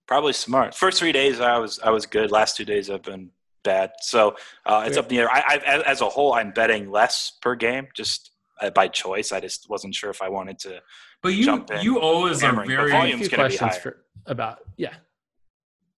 [0.08, 0.74] Probably smart.
[0.76, 2.32] First three days I was I was good.
[2.32, 3.30] Last two days I've been
[3.64, 3.92] bad.
[4.02, 4.36] So
[4.66, 5.00] uh, it's Yeah.
[5.02, 5.30] up in the air.
[5.32, 7.88] I, I, as a whole, I'm betting less per game.
[7.96, 8.32] Just
[8.62, 9.32] uh, by choice.
[9.32, 10.82] I just wasn't sure if I wanted to.
[11.22, 11.82] But you jump in.
[11.84, 13.96] you always are Hammering, but very a volume's few gonna be questions higher.
[14.26, 14.94] for about yeah.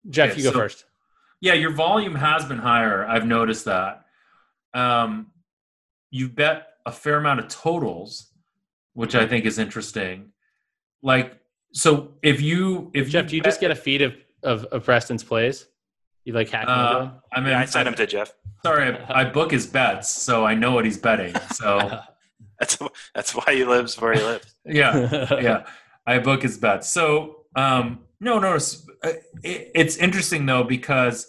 [0.09, 0.85] Jeff, Okay, you go so- first.
[1.41, 3.05] Yeah, your volume has been higher.
[3.05, 4.05] I've noticed that.
[4.73, 5.31] Um,
[6.11, 8.31] you've bet a fair amount of totals,
[8.93, 10.31] which I think is interesting.
[11.01, 11.37] Like,
[11.73, 14.65] so if you if Jeff, you do you bet- just get a feed of, of,
[14.65, 15.65] of Preston's plays?
[16.25, 17.11] You like hacking Uh, them?
[17.33, 18.31] I mean, Yeah, I sent him to Jeff.
[18.63, 21.33] Sorry, I, I book his bets, so I know what he's betting.
[21.53, 21.99] So
[22.59, 22.77] That's
[23.15, 24.53] that's why he lives where he lives.
[24.65, 25.65] yeah, yeah,
[26.05, 26.87] I book his bets.
[26.91, 28.59] So um, no, no,
[29.03, 31.27] it's, uh, it, it's interesting though because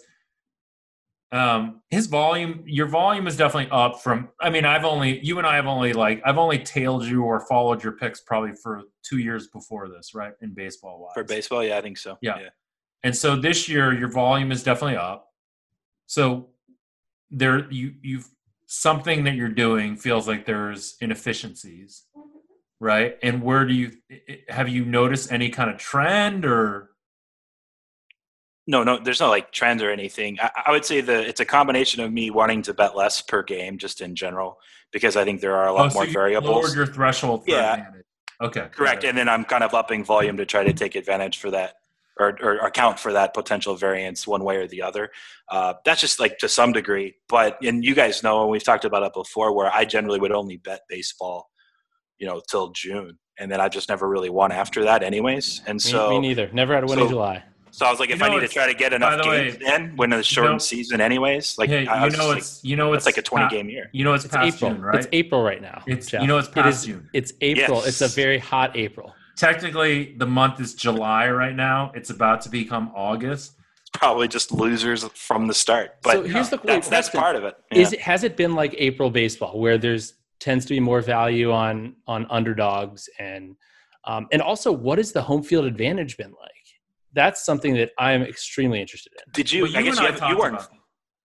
[1.33, 4.29] um, his volume, your volume is definitely up from.
[4.39, 7.39] I mean, I've only you and I have only like I've only tailed you or
[7.47, 10.33] followed your picks probably for two years before this, right?
[10.41, 12.19] In baseball wise, For baseball, yeah, I think so.
[12.21, 12.49] Yeah.
[13.03, 15.27] and so this year your volume is definitely up.
[16.05, 16.49] So
[17.31, 18.29] there, you you've
[18.67, 22.03] something that you're doing feels like there's inefficiencies,
[22.79, 23.17] right?
[23.23, 23.93] And where do you
[24.49, 26.91] have you noticed any kind of trend or?
[28.65, 30.37] No, no, there's no like trend or anything.
[30.41, 33.43] I, I would say that it's a combination of me wanting to bet less per
[33.43, 34.57] game, just in general,
[34.91, 36.63] because I think there are a lot Oh, so more you variables.
[36.63, 37.43] Lowered your threshold.
[37.43, 37.73] For Yeah.
[37.73, 38.05] advantage.
[38.41, 38.67] Okay.
[38.71, 41.51] Correct, got and then I'm kind of upping volume to try to take advantage for
[41.51, 41.75] that,
[42.19, 45.11] or, or account for that potential variance one way or the other.
[45.49, 48.85] Uh, that's just like to some degree, but and you guys know, and we've talked
[48.85, 51.49] about it before, where I generally would only bet baseball,
[52.17, 55.61] you know, till June, and then I just never really won after that, anyways.
[55.67, 56.49] And me, so, me neither.
[56.53, 57.43] Never had a win in July.
[57.75, 59.27] So I was like, You if know, I need to try to get enough the
[59.29, 62.27] way, games in when it's shortened know- season, anyways, like hey, I you was know
[62.29, 63.89] like, it's you know it's like a 20 pa- game year.
[63.93, 64.71] You know it's, It's past April.
[64.73, 64.95] June, right?
[64.99, 65.81] It's April right now.
[65.87, 66.21] It's- Jeff.
[66.21, 67.09] you know it's past is- June.
[67.13, 67.83] It's April.
[67.83, 69.13] It's a very hot April.
[69.35, 71.91] Technically, the month is July right now.
[71.95, 73.53] It's about to become August.
[73.91, 77.55] Probably just losers from the start, but so here's the that's, that's part of it.
[77.71, 77.97] Is Yeah.
[77.97, 81.95] it has it been like April baseball where there's tends to be more value on
[82.07, 83.55] on underdogs and
[84.05, 86.62] um, and also what has the home field advantage been like?
[87.13, 89.31] That's something that I am extremely interested in.
[89.33, 89.67] Did you?
[89.67, 90.55] But I guess and you, have, you weren't.
[90.55, 90.69] about-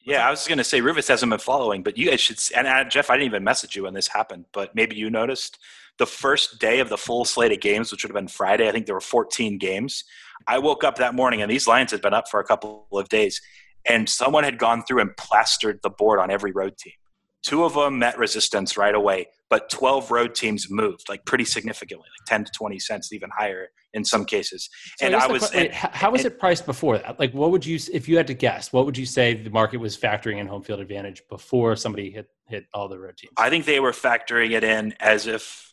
[0.04, 2.38] Yeah, I was going to say Rufus hasn't been following, but you guys should.
[2.56, 5.58] And uh, Jeff, I didn't even message you when this happened, but maybe you noticed
[5.98, 8.68] the first day of the full slate of games, which would have been Friday.
[8.68, 10.04] I think there were 14 games.
[10.46, 13.08] I woke up that morning, and these lines had been up for a couple of
[13.08, 13.40] days,
[13.88, 16.92] and someone had gone through and plastered the board on every road team.
[17.44, 22.06] Two of them met resistance right away, but 12 road teams moved like pretty significantly,
[22.20, 24.68] like 10 to 20 cents, even higher in some cases.
[24.98, 26.98] So and guess I was, que- wait, and- h- how was and- it priced before
[26.98, 27.18] that?
[27.18, 29.78] Like, what would you, if you had to guess, what would you say the market
[29.78, 33.32] was factoring in home field advantage before somebody hit hit all the road teams?
[33.36, 35.72] I think they were factoring it in as if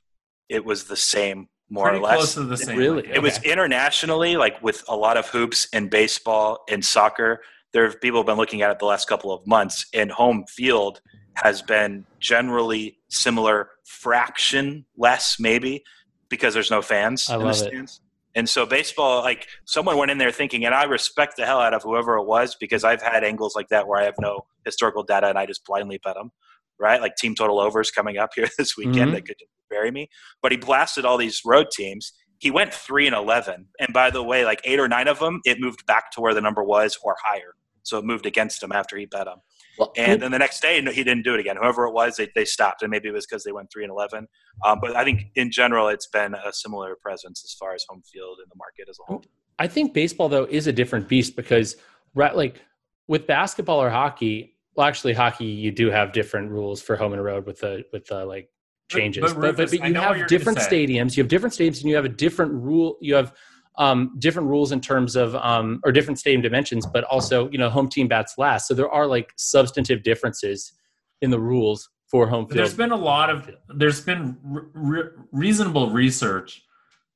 [0.49, 2.15] it was the same, more Pretty or less.
[2.17, 2.78] close to the same.
[2.78, 3.04] Really?
[3.04, 3.15] I guess.
[3.15, 7.41] It was internationally, like with a lot of hoops and baseball and soccer.
[7.73, 10.45] There have people have been looking at it the last couple of months, and home
[10.47, 11.01] field
[11.36, 15.84] has been generally similar, fraction less maybe,
[16.30, 18.00] because there's no fans I in the love it.
[18.38, 21.74] And so baseball, like someone went in there thinking, and I respect the hell out
[21.74, 25.04] of whoever it was because I've had angles like that where I have no historical
[25.04, 26.32] data and I just blindly bet them,
[26.80, 27.00] right?
[27.00, 29.13] Like team total overs coming up here this weekend Mhm.
[29.13, 30.10] that could just bury me.
[30.41, 32.12] But he blasted all these road teams.
[32.39, 35.39] He went three and eleven, and by the way, like eight or nine of them,
[35.45, 37.56] it moved back to where the number was or higher.
[37.84, 39.39] So it moved against him after he bet them.
[39.77, 41.57] Well, And then the next day, no, he didn't do it again.
[41.57, 43.91] Whoever it was, they, they stopped, and maybe it was because they went three and
[43.91, 44.27] eleven.
[44.65, 48.01] Um, but I think in general, it's been a similar presence as far as home
[48.11, 49.23] field in the market as a whole.
[49.59, 51.77] I think baseball though is a different beast because
[52.13, 52.61] right like
[53.07, 57.23] with basketball or hockey, well actually hockey you do have different rules for home and
[57.23, 58.49] road with the with the like
[58.89, 59.21] changes.
[59.21, 61.89] but But but, Rufus, but, I you have different stadiums, you have different stadiums and
[61.89, 63.33] you have a different rule you have
[63.77, 67.69] um, different rules in terms of um, or different stadium dimensions, but also you know
[67.69, 68.67] home team bats last.
[68.67, 70.73] So there are like substantive differences
[71.21, 72.59] in the rules for home field.
[72.59, 76.63] There's been a lot of there's been re- re- reasonable research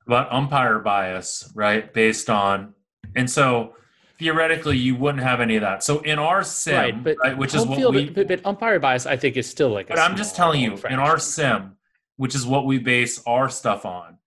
[0.05, 1.91] about umpire bias, right?
[1.93, 2.73] Based on
[3.15, 3.75] and so
[4.19, 5.83] theoretically you wouldn't have any of that.
[5.83, 8.79] So in our sim, right, but right, which is what field, we but, but umpire
[8.79, 9.87] bias I think is still like.
[9.87, 11.77] But I'm just telling you, in our sim,
[12.17, 14.18] which is what we base our stuff on,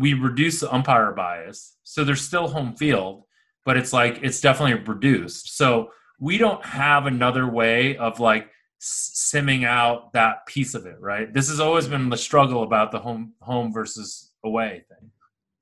[0.00, 1.76] we reduce the umpire bias.
[1.82, 3.24] So there's still home field,
[3.66, 5.56] but it's like it's definitely reduced.
[5.58, 8.48] So we don't have another way of like
[8.80, 11.32] simming out that piece of it, right?
[11.32, 15.10] This has always been the struggle about the home home versus away thing.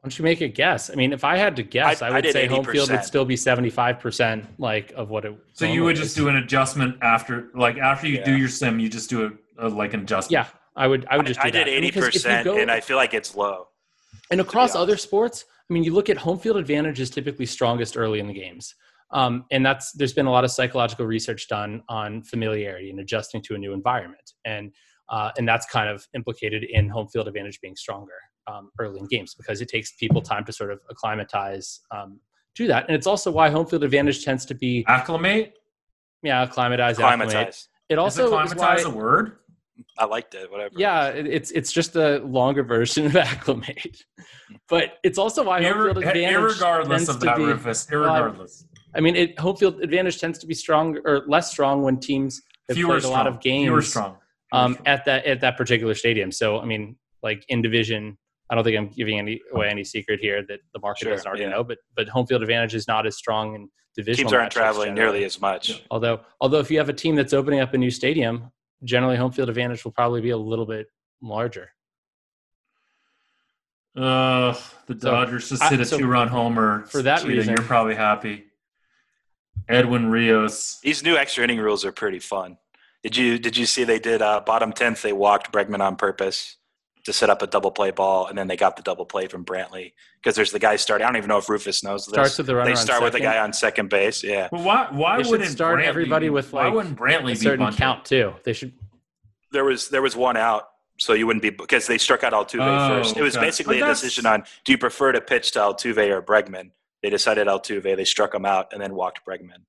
[0.01, 0.89] Why don't you make a guess?
[0.91, 2.91] I mean, if I had to guess, I- I, I would did say home field
[2.93, 5.37] would still be seventy-five percent like of what it.
[5.55, 6.15] So you normally would just is.
[6.15, 9.27] do an adjustment after, like after you do your sim, you just do
[9.59, 10.31] a, a like an adjustment.
[10.33, 10.47] Yeah,
[10.77, 11.05] I would.
[11.11, 11.41] I would just.
[11.41, 11.67] I, do I did that.
[11.67, 13.67] mean, eighty 'cause if you percent, and I feel like it's low.
[14.31, 17.97] And across other sports, I mean, you look at home field advantage is typically strongest
[17.97, 18.75] early in the games,
[19.11, 23.43] um, and that's there's been a lot of psychological research done on familiarity and adjusting
[23.43, 24.33] to a new environment.
[24.45, 24.73] And
[25.09, 28.13] uh, and that's kind of implicated in home field advantage being stronger
[28.47, 32.21] um, early in games because it takes people time to sort of acclimatize um,
[32.57, 35.55] to that, and it's also why home field advantage tends to be Acclimate?
[36.23, 36.99] yeah acclimatize.
[36.99, 37.31] acclimate.
[37.31, 37.69] Climatize.
[37.89, 39.39] It also is acclimatize is why, a word?
[39.99, 40.51] I liked it.
[40.51, 40.75] Whatever.
[40.77, 44.05] yeah, it's it's just a longer version of acclimate,
[44.69, 47.89] but it's also why home Ir- field advantage irregardless tends of to that, be, Rufus.
[47.91, 48.47] Well, I-
[48.95, 52.41] I mean, it, home field advantage tends to be strong or less strong when teams
[52.69, 53.13] have Fewer played strong.
[53.15, 54.17] a lot of games Fewer strong.
[54.53, 54.87] Fewer um, strong.
[54.87, 56.33] at that at that particular stadium.
[56.33, 58.17] So, I mean, like in division,
[58.51, 61.27] I don't think I'm giving any away any secret here that the market Sure, doesn't
[61.27, 61.51] already yeah.
[61.51, 61.65] know.
[61.65, 64.25] But but home field advantage is not as strong in division.
[64.25, 65.83] Teams aren't traveling nearly as much.
[65.91, 68.51] Although although if you have a team that's opening up a new stadium,
[68.85, 70.87] generally home field advantage will probably be a little bit
[71.21, 71.71] larger.
[73.97, 74.53] Uh,
[74.87, 76.85] the So, Dodgers just hit a so two-run homer.
[76.87, 78.45] for that Cheetah, reason- you're probably happy.
[79.69, 80.79] Edwin Rios.
[80.83, 82.59] These new extra inning rules are pretty fun.
[83.03, 85.03] Did you did you see they did uh, bottom tenth?
[85.03, 86.57] They walked Bregman on purpose
[87.09, 89.43] to set up a double play ball, and then they got the double play from
[89.45, 89.93] Brantley
[90.23, 91.07] because there's the guy starting.
[91.07, 92.13] I don't even know if Rufus knows this.
[92.13, 93.33] Starts with the runner they start with the second.
[93.33, 94.23] guy on second base.
[94.23, 94.89] Yeah, But why?
[94.91, 97.79] Why They wouldn't start Brantley everybody be- with, Why wouldn't Brantley A be certain bunted?
[97.79, 98.35] count too.
[98.45, 98.73] They should
[99.53, 100.69] there was there was one out,
[100.99, 103.17] so you wouldn't be because they struck out Altuve Oh, first.
[103.17, 103.47] It was okay.
[103.47, 106.73] basically But a that's- decision on do you prefer to pitch to Altuve or Bregman.
[107.03, 107.97] They decided Altuve.
[107.97, 109.63] They struck him out and then walked Bregman.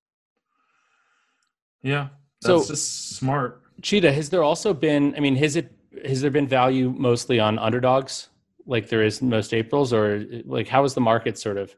[1.82, 2.08] Yeah,
[2.44, 3.62] So- that's just smart.
[3.82, 5.16] Cheetah, has there also been?
[5.16, 5.72] I mean, has it
[6.06, 8.30] has there been value mostly on underdogs,
[8.66, 11.76] like there is most Aprils, or like how is the market sort of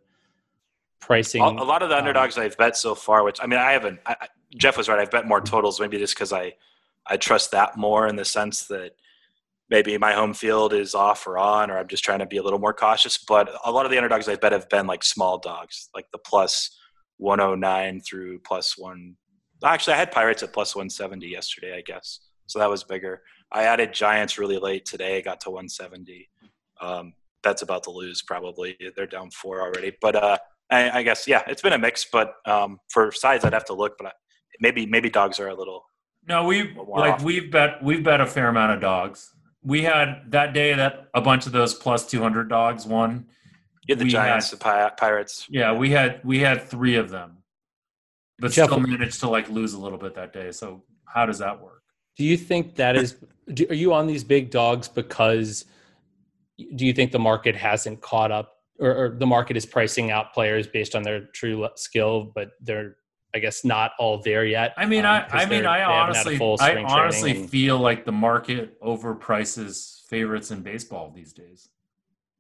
[1.00, 1.42] pricing?
[1.42, 4.00] A, lot of the um, underdogs I've bet so far, which I mean, I haven't.
[4.06, 5.00] I, I- Jeff was right.
[5.00, 6.54] I've bet more totals, maybe just because I
[7.08, 8.92] I trust that more in the sense that
[9.70, 12.44] maybe my home field is off or on, or I'm just trying to be a
[12.44, 13.18] little more cautious.
[13.18, 16.18] But a lot of the underdogs I've bet have been like small dogs, like the
[16.18, 16.78] plus
[17.18, 19.16] 109 through plus one.
[19.64, 22.20] Actually, I had Pirates at plus 170 yesterday, I guess.
[22.48, 23.22] So that was bigger.
[23.52, 26.30] I added Giants really late today, got to 170.
[26.80, 28.78] Um, that's about to lose probably.
[28.96, 29.94] They're down four already.
[30.02, 30.38] But uh,
[30.70, 32.06] I, I guess yeah, it's been a mix.
[32.06, 33.98] But um, for sides, I'd have to look.
[33.98, 34.12] But I,
[34.60, 35.84] maybe maybe dogs are a little.
[36.28, 37.00] No, we Wow.
[37.00, 39.32] like we've bet we've bet a fair amount of dogs.
[39.64, 43.26] We had that day that a bunch of those plus two hundred dogs won.
[43.88, 45.48] You had the We Giants, had- the Pi- Pirates.
[45.50, 47.38] Yeah, we had we had three of them,
[48.40, 50.52] but Jeff- still managed to like lose a little bit that day.
[50.52, 51.81] So how does that work?
[52.18, 53.16] Do you think that is?
[53.54, 55.66] Do, are you on these big dogs because?
[56.76, 60.34] Do you think the market hasn't caught up, or, or the market is pricing out
[60.34, 62.98] players based on their true skill, but they're,
[63.34, 64.74] I guess, not all there yet?
[64.78, 67.32] I mean, um, I 'cause I mean, I they haven't had a honestly I honestly
[67.32, 71.70] and- feel like the market overprices favorites in baseball these days,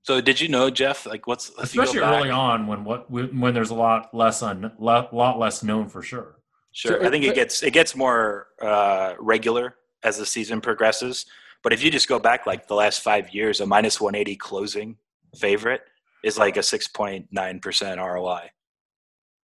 [0.03, 1.05] So did you know, Jeff?
[1.07, 4.13] Like, what's if you go especially back- early on when what when there's a lot
[4.13, 6.35] less on lot lot less known for sure.
[6.73, 10.61] Sure, So, I think uh, it gets it gets more uh, regular as the season
[10.61, 11.25] progresses.
[11.63, 14.35] But if you just go back like the last five years, a minus one eighty
[14.35, 14.97] closing
[15.37, 15.81] favorite
[16.23, 18.49] is like a six point nine percent ROI.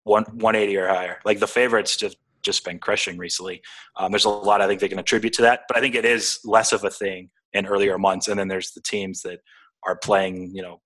[0.03, 1.19] One one eighty or higher.
[1.25, 3.61] Like the favorites just just been crushing recently.
[3.97, 6.05] Um, there's a lot I think they can attribute to that, but I think it
[6.05, 8.27] is less of a thing in earlier months.
[8.29, 9.39] And then there's the teams that
[9.85, 10.79] are playing, you know,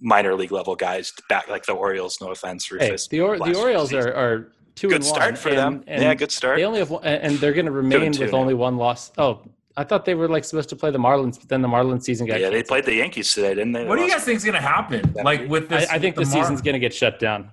[0.00, 2.18] minor league level guys back like the Orioles.
[2.20, 3.08] No offense, Hey, Rufus.
[3.08, 4.10] the or, the Orioles season.
[4.10, 5.84] are, are two good and start one, for and- them.
[5.86, 6.56] and yeah, good start.
[6.56, 8.38] They only have one, and they're going to remain two with now.
[8.38, 9.12] only one loss.
[9.18, 9.42] Oh,
[9.76, 12.26] I thought they were like supposed to play the Marlins, but then the Marlins season
[12.26, 13.84] got Yeah, they played the Yankees today, didn't they?
[13.84, 15.12] What do you guys think is going to happen?
[15.12, 17.50] Like with I, this, I think the with Mar- season's going to get shut down.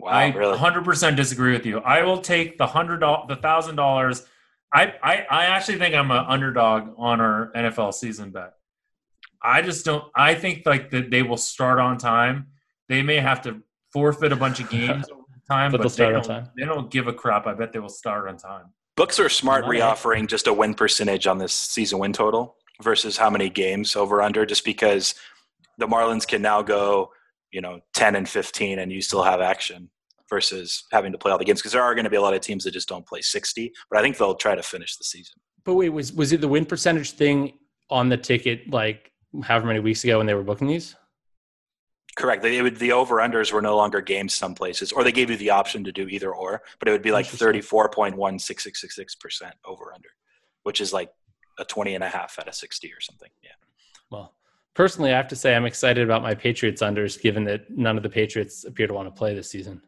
[0.00, 0.58] Wow, I really?
[0.58, 1.78] 100% disagree with you.
[1.78, 4.26] I will take the hundred dollars, the thousand dollars.
[4.72, 8.54] I, I I actually think I'm an underdog on our NFL season bet.
[9.40, 10.04] I just don't.
[10.14, 12.48] I think like that they will start on time.
[12.88, 16.12] They may have to forfeit a bunch of games over time, But but, they'll start
[16.12, 16.52] they on don't, time.
[16.58, 17.46] They don't give a crap.
[17.46, 18.66] I bet they will start on time.
[18.96, 19.80] Books are smart Money.
[19.80, 24.22] reoffering just a win percentage on this season win total versus how many games over
[24.22, 25.14] under, just because
[25.78, 27.10] the Marlins can now go,
[27.52, 29.90] you know, 10 and 15 and you still have action
[30.30, 32.34] versus having to play all the games because there are going to be a lot
[32.34, 35.04] of teams that just don't play 60, but I think they'll try to finish the
[35.04, 35.34] season.
[35.64, 37.58] But wait, was was it the win percentage thing
[37.90, 39.10] on the ticket like
[39.42, 40.94] however many weeks ago when they were booking these?
[42.16, 42.42] Correct.
[42.42, 45.30] They, it would, the over unders were no longer games some places, or they gave
[45.30, 47.60] you the option to do either or, but it would be like Interesting.
[47.62, 50.10] 34.16666% over under,
[50.62, 51.10] which is like
[51.58, 53.30] a 20 and a half out of 60 or something.
[53.42, 53.50] Yeah.
[54.10, 54.34] Well,
[54.74, 58.02] personally, I have to say I'm excited about my Patriots unders, given that none of
[58.02, 59.82] the Patriots appear to want to play this season.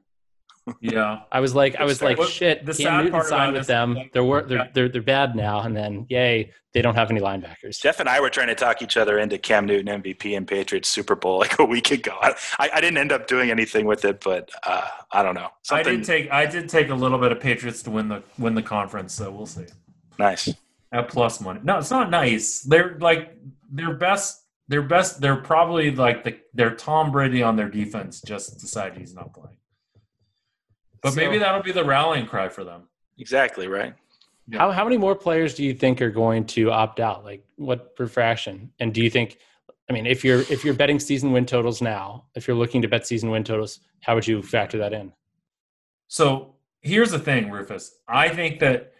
[0.80, 2.66] Yeah, I was like, I was like, Well, shit.
[2.66, 4.10] the Cam sad Newton part signed about with them.
[4.12, 7.80] They're, wor- they're they're they're bad now, and then yay, they don't have any linebackers.
[7.80, 10.88] Jeff and I were trying to talk each other into Cam Newton MVP and Patriots
[10.88, 12.16] Super Bowl like a week ago.
[12.20, 15.50] I, I didn't end up doing anything with it, but uh, I don't know.
[15.70, 18.54] I did take I did take a little bit of Patriots to win the win
[18.54, 19.66] the conference, so we'll see.
[20.18, 20.52] nice.
[20.92, 21.60] at plus money.
[21.62, 22.60] No, it's not nice.
[22.62, 23.36] They're like
[23.70, 24.42] their best.
[24.68, 25.20] Their best.
[25.20, 26.38] They're probably like the.
[26.52, 28.20] They're Tom Brady on their defense.
[28.20, 29.56] Just decided he's not playing.
[31.06, 32.88] But So- maybe that'll be the rallying cry for them.
[33.16, 33.94] Exactly right.
[34.48, 34.58] Yeah.
[34.58, 37.24] How how many more players do you think are going to opt out?
[37.24, 38.72] Like what per fraction?
[38.80, 39.38] And do you think?
[39.88, 42.88] I mean, if you're if you're betting season win totals now, if you're looking to
[42.88, 45.12] bet season win totals, how would you factor that in?
[46.08, 48.00] So here's the thing, Rufus.
[48.08, 48.92] I think that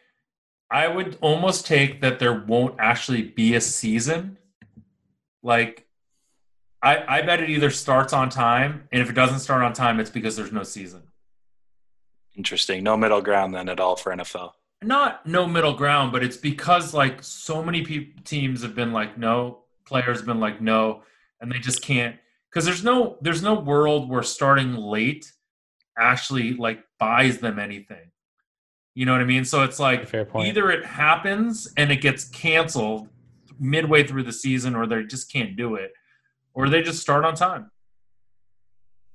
[0.71, 4.38] I would almost take that there won't actually be a season.
[5.42, 5.87] Like,
[6.81, 9.99] I, I bet it either starts on time, and if it doesn't start on time,
[9.99, 11.03] it's because there's no season.
[12.37, 12.83] Interesting.
[12.85, 14.53] No middle ground then at all for NFL.
[14.83, 19.16] Not no middle ground, but it's because like so many peop teams have been like
[19.16, 21.03] no, players have been like no,
[21.40, 22.16] and they just can't
[22.51, 25.33] because there's no there's no world where starting late
[25.99, 28.11] actually like buys them anything.
[28.94, 29.44] You know what I mean?
[29.44, 30.49] So it's like Fair point.
[30.49, 33.09] either it happens and it gets canceled
[33.59, 35.92] midway through the season, or they just can't do it,
[36.53, 37.70] or they just start on time.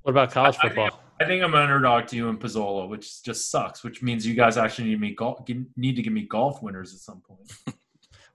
[0.02, 1.04] What about college I- I football?
[1.26, 3.84] Think, I think I'm an underdog to you in Pizzola, which just sucks.
[3.84, 7.00] Which means you guys actually need me golf, need to give me golf winners at
[7.00, 7.52] some point.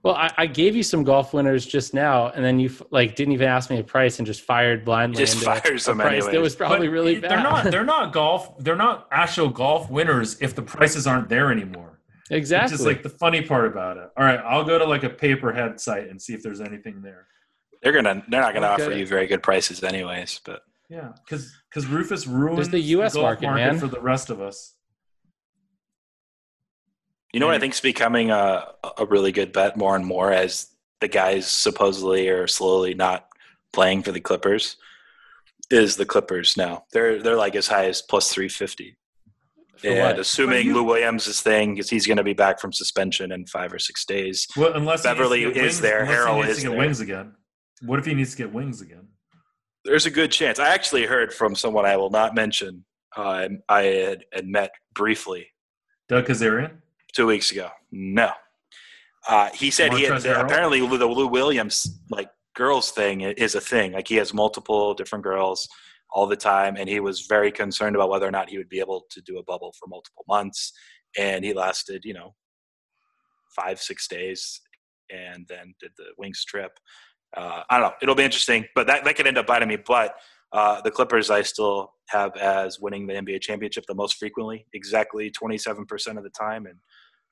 [0.03, 3.33] Well, I, I gave you some golf winners just now, and then you like didn't
[3.33, 5.17] even ask me a price and just fired blindly.
[5.17, 7.31] Just into fires a them price that was probably But really bad.
[7.31, 7.63] They're not.
[7.65, 8.57] They're not golf.
[8.59, 11.99] They're not actual golf winners if the prices aren't there anymore.
[12.29, 12.73] exactly.
[12.75, 14.07] Which is like the funny part about it.
[14.15, 16.61] All right, I'll go to like a pay per head site and see if there's
[16.61, 17.25] anything there.
[17.81, 18.83] They're gonna they're not gonna Okay.
[18.83, 23.13] offer you very good prices anyways, but Yeah, because because Rufus ruined There's the US
[23.13, 23.77] golf market, man.
[23.79, 24.73] for the rest of us.
[27.33, 28.65] you know what I think is becoming a
[28.97, 30.67] a really good bet more and more as
[31.01, 33.27] the guys supposedly are slowly not
[33.73, 34.77] playing for the Clippers
[35.69, 36.85] is the Clippers now.
[36.93, 38.97] They're they're like as high as plus three fifty.
[39.77, 40.19] For And what?
[40.19, 43.45] assuming you- Lou Williams is thing, because he's going to be back from suspension in
[43.45, 44.47] five or six days.
[44.57, 46.61] Well, unless he needs to Beverly get is wings- there, unless he Harrell is to
[46.63, 46.77] get there.
[46.79, 47.35] wings again.
[47.83, 49.07] What if he needs to get wings again?
[49.87, 50.59] There's a good chance.
[50.59, 52.83] I actually heard from someone I will not mention.
[53.15, 55.47] Uh, I had, had met briefly
[56.09, 56.71] Doug Kezirian.
[57.13, 57.69] two weeks ago.
[57.91, 58.31] No,
[59.27, 60.43] uh, he said he had Harrell?
[60.43, 63.93] apparently the Lou Williams like girls thing is a thing.
[63.93, 65.67] Like he has multiple different girls
[66.11, 68.81] all the time, and he was very concerned about whether or not he would be
[68.81, 70.73] able to do a bubble for multiple months.
[71.17, 72.35] And he lasted, you know,
[73.55, 74.59] five six days,
[75.09, 76.71] and then did the wings trip.
[77.35, 77.93] Uh, I don't know.
[78.01, 79.77] It'll be interesting, but that that could end up biting me.
[79.77, 80.15] But
[80.51, 85.29] uh, the Clippers, I still have as winning the NBA championship the most frequently, exactly
[85.29, 86.65] 27% of the time.
[86.65, 86.77] And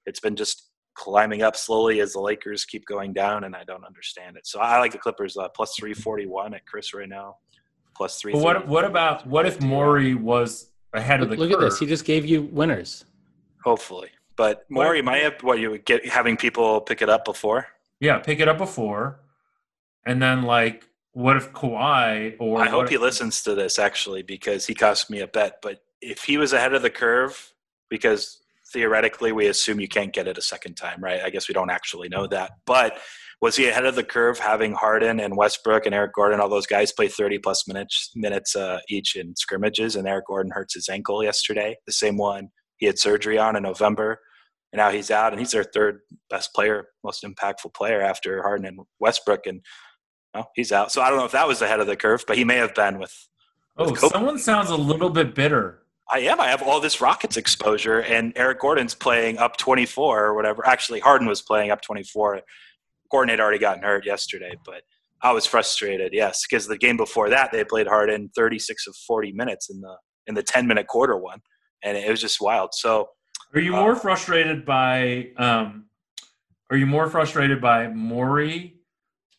[0.05, 3.85] it's been just climbing up slowly as the Lakers keep going down, and I don't
[3.85, 4.47] understand it.
[4.47, 7.37] So I like the Clippers uh, plus 341 at Circa right now,
[7.95, 8.33] plus three.
[8.33, 11.79] But what what about what if Morey was ahead of Look, the look at this.
[11.79, 13.05] He just gave you winners.
[13.63, 14.09] Hopefully.
[14.37, 17.67] But Morey might have what you would get having people pick it up before.
[17.99, 19.19] Yeah, pick it up before,
[20.05, 24.21] and then like, what if Kawhi or I hope what he listens to this actually
[24.21, 25.59] because he cost me a bet.
[25.61, 27.53] But if he was ahead of the curve,
[27.89, 28.41] because
[28.73, 31.21] theoretically we assume you can't get it a second time, right?
[31.21, 32.51] I guess we don't actually know that.
[32.65, 32.97] But
[33.41, 36.67] was he ahead of the curve having Harden and Westbrook and Eric Gordon, all those
[36.67, 39.95] guys play 30 plus minutes minutes uh, each in scrimmages?
[39.95, 43.63] And Eric Gordon hurts his ankle yesterday, the same one he had surgery on in
[43.63, 44.19] November.
[44.73, 48.65] And now he's out, and he's their third best player, most impactful player after Harden
[48.65, 49.47] and Westbrook.
[49.47, 49.61] And
[50.35, 50.91] well, he's out.
[50.91, 52.75] So I don't know if that was ahead of the curve, but he may have
[52.75, 53.27] been with
[53.77, 55.81] Oh, with someone sounds a little bit bitter.
[56.09, 56.39] I am.
[56.39, 60.65] I have all this Rockets exposure, and Eric Gordon's playing up 24 or whatever.
[60.65, 62.41] Actually, Harden was playing up 24.
[63.11, 64.83] Gordon had already gotten hurt yesterday, but
[65.21, 66.13] I was frustrated.
[66.13, 69.95] Yes, because the game before that they played Harden 36 of 40 minutes in the
[70.27, 71.39] in the 10 minute quarter one,
[71.83, 72.73] and it was just wild.
[72.73, 73.09] So
[73.53, 75.85] Are you Uh, more frustrated by um
[76.69, 78.74] are you more frustrated by Morey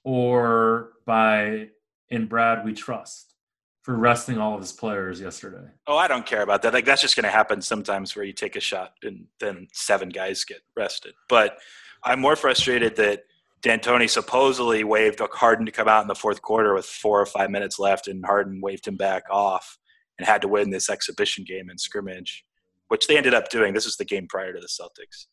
[0.06, 1.66] or by
[2.10, 3.34] in Brad we trust
[3.82, 5.68] for resting all of his players yesterday?
[5.88, 6.72] Oh, I don't care about that.
[6.72, 10.08] Like that's just going to happen sometimes where you take a shot and then seven
[10.08, 11.14] guys get rested.
[11.28, 11.58] But
[12.04, 13.24] I'm more frustrated that
[13.62, 17.50] D'Antoni supposedly waved Harden to come out in the fourth quarter with four or five
[17.50, 19.76] minutes left, and Harden waved him back off
[20.18, 22.44] and had to win this exhibition game in scrimmage,
[22.88, 23.74] which they ended up doing.
[23.74, 25.26] This was the game prior to the Celtics,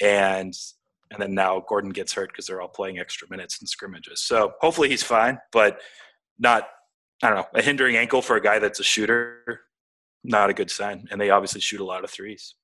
[0.00, 0.54] and
[1.10, 4.22] and then now Gordon gets hurt because they're all playing extra minutes in scrimmages.
[4.22, 5.80] So hopefully he's fine, but
[6.38, 6.68] not
[7.22, 9.60] I don't know, a hindering ankle for a guy that's a shooter,
[10.24, 11.06] not a good sign.
[11.10, 12.54] And they obviously shoot a lot of threes.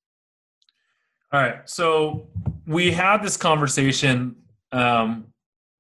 [1.33, 1.69] All right.
[1.69, 2.29] So
[2.67, 4.37] we had this conversation
[4.73, 5.27] um,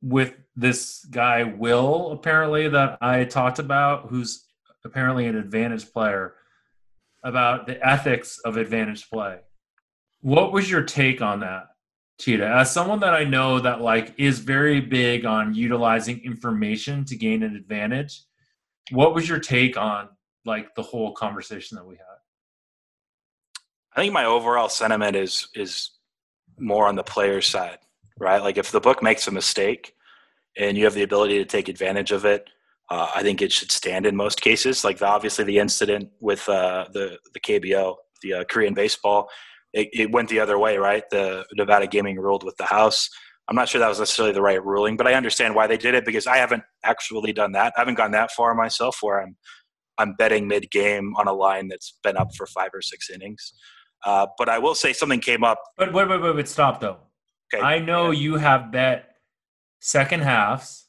[0.02, 4.44] with this guy, Will, apparently, that I talked about, who's
[4.84, 6.34] apparently an advantage player,
[7.24, 9.38] about the ethics of advantage play.
[10.20, 11.68] What was your take on that?
[12.18, 17.16] Cheetah, as someone that I know that like is very big on utilizing information to
[17.16, 18.22] gain an advantage,
[18.90, 20.08] what was your take on
[20.44, 22.04] like the whole conversation that we had?
[23.94, 25.90] I think my overall sentiment is is
[26.58, 27.78] more on the player's side,
[28.18, 28.42] right?
[28.42, 29.94] Like if the book makes a mistake
[30.56, 32.48] and you have the ability to take advantage of it,
[32.88, 34.84] uh, I think it should stand in most cases.
[34.84, 39.28] Like the, obviously the incident with uh, the the KBO, the uh, Korean baseball,
[39.76, 41.04] it, it, went the other way, right?
[41.10, 43.08] The Nevada Gaming ruled with the House.
[43.48, 45.94] I'm not sure that was necessarily the right ruling, but I understand why they did
[45.94, 47.74] it because I haven't actually done that.
[47.76, 49.36] I haven't gone that far myself where I'm
[49.98, 53.54] I'm betting mid game on a line that's been up for five or six innings.
[54.04, 55.58] Uh, but I will say something came up.
[55.78, 56.98] But wait, wait, wait, wait stop though.
[57.54, 57.64] Okay.
[57.64, 58.20] I know yeah.
[58.20, 59.16] you have bet
[59.80, 60.86] second halves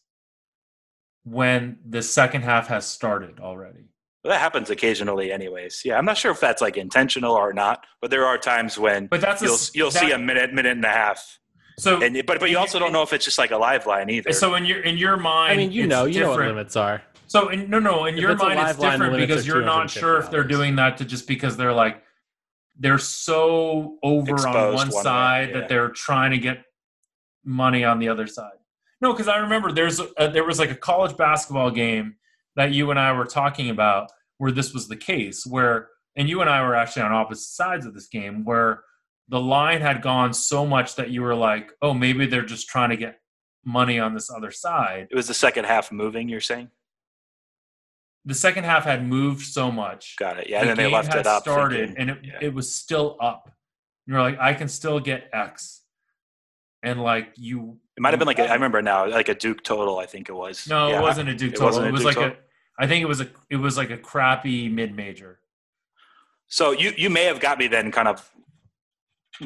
[1.23, 3.89] when the second half has started already.
[4.27, 5.83] Well, that happens occasionally, anyways.
[5.85, 9.07] Yeah, I'm not sure if that's like intentional or not, but there are times when
[9.07, 11.39] but that's you'll a, you'll that, see a minute, minute and a half.
[11.79, 14.09] So, and, but but you also don't know if it's just like a live line
[14.09, 14.33] either.
[14.33, 16.39] So in your in your mind, I mean, you know, you different.
[16.39, 17.03] know what limits are.
[17.27, 20.29] So in, no, no, in if your mind it's different because you're not sure if
[20.29, 22.03] they're doing that to just because they're like
[22.77, 25.59] they're so over Exposed on one, one side way, yeah.
[25.61, 26.65] that they're trying to get
[27.45, 28.51] money on the other side.
[28.99, 32.15] No, because I remember there's a, there was like a college basketball game
[32.57, 36.41] that you and I were talking about where this was the case where and you
[36.41, 38.83] and I were actually on opposite sides of this game where
[39.29, 42.89] the line had gone so much that you were like, oh, maybe they're just trying
[42.89, 43.19] to get
[43.63, 45.07] money on this other side.
[45.11, 46.69] It was the second half moving, you're saying?
[48.25, 50.15] The second half had moved so much.
[50.17, 50.49] Got it.
[50.49, 51.43] Yeah, the and then they left it up.
[51.43, 52.39] Started thinking, and it, yeah.
[52.41, 53.51] it was still up.
[54.05, 55.83] You're like, I can still get X.
[56.83, 59.63] And like you It might have been like a, I remember now, like a Duke
[59.63, 60.67] total, I think it was.
[60.67, 60.99] No, yeah.
[60.99, 61.83] it wasn't a Duke total.
[61.83, 62.31] It, it was like total?
[62.31, 62.37] a
[62.77, 65.39] I think it was a it was like a crappy mid major.
[66.47, 68.31] So you you may have got me then kind of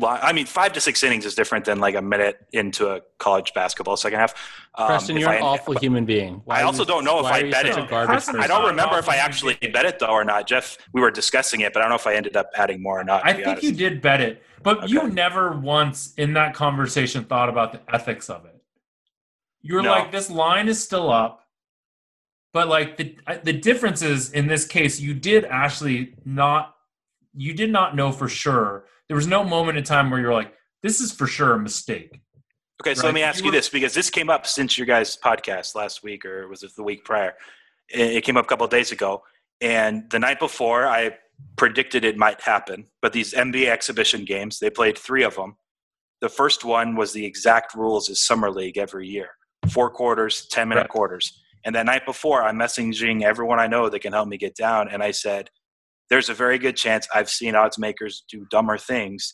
[0.04, 3.54] I mean, five to six innings is different than like a minute into a college
[3.54, 4.34] basketball second half.
[4.76, 6.42] Um, Preston, you're I, an awful human being.
[6.46, 7.78] Why I also you, don't know if I bet it.
[7.92, 10.48] I don't remember if I actually bet it though or not.
[10.48, 13.00] Jeff, we were discussing it, but I don't know if I ended up adding more
[13.00, 13.26] or not.
[13.26, 13.64] I think honest.
[13.64, 14.88] you did bet it, but okay.
[14.88, 18.62] you never once in that conversation thought about the ethics of it.
[19.62, 19.92] You were no.
[19.92, 21.41] like, this line is still up.
[22.54, 26.76] But like the the difference is in this case, you did actually not
[27.34, 28.86] you did not know for sure.
[29.08, 32.22] There was no moment in time where you're like, this is for sure a mistake.
[32.82, 33.08] Okay, so right?
[33.08, 36.04] let me ask you, you this because this came up since your guys' podcast last
[36.04, 37.34] week, or was it the week prior?
[37.89, 39.24] It came up a couple days ago,
[39.60, 41.18] and the night before, I
[41.58, 42.88] predicted it might happen.
[43.02, 45.58] But these NBA exhibition games, they played three of them.
[46.22, 49.30] The first one was the exact rules as summer league every year:
[49.70, 50.89] four quarters, ten minute right.
[50.89, 51.41] quarters.
[51.64, 54.89] And that night before, I'm messaging everyone I know that can help me get down.
[54.89, 55.49] And I said,
[56.09, 59.34] there's a very good chance I've seen odds makers do dumber things.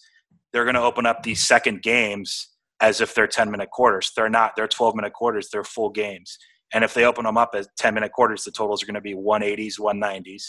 [0.51, 2.49] They're going to open up these second games
[2.79, 4.11] as if they're 10 minute quarters.
[4.15, 4.55] They're not.
[4.55, 5.49] They're 12 minute quarters.
[5.51, 6.37] They're full games.
[6.73, 9.01] And if they open them up as 10 minute quarters, the totals are going to
[9.01, 10.43] be 180s, 190s.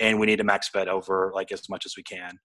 [0.00, 2.38] And we need to max bet over like as much as we can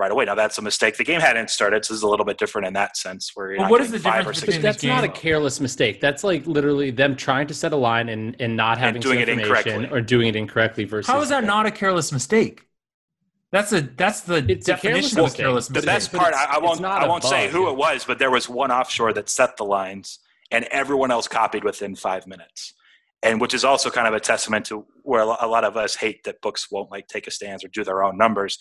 [0.00, 0.24] right away.
[0.24, 0.96] Now that's a mistake.
[0.96, 3.30] The game hadn't started, so it's a little bit different in that sense.
[3.34, 6.00] Where well, what is the difference between That's not a careless mistake.
[6.00, 9.20] That's like literally them trying to set a line and, and not having and doing
[9.20, 10.84] it incorrectly or doing it incorrectly.
[10.84, 12.66] Versus how is that not a careless mistake?
[13.52, 15.82] That's a that's the it's definition a of a careless mistake.
[15.82, 18.48] The best part, I, I won't I won't say who it was, but there was
[18.48, 20.20] one offshore that set the lines,
[20.50, 22.74] and everyone else copied within five minutes
[23.22, 26.24] and which is also kind of a testament to where a lot of us hate
[26.24, 28.58] that books won't like take a stance or do their own numbers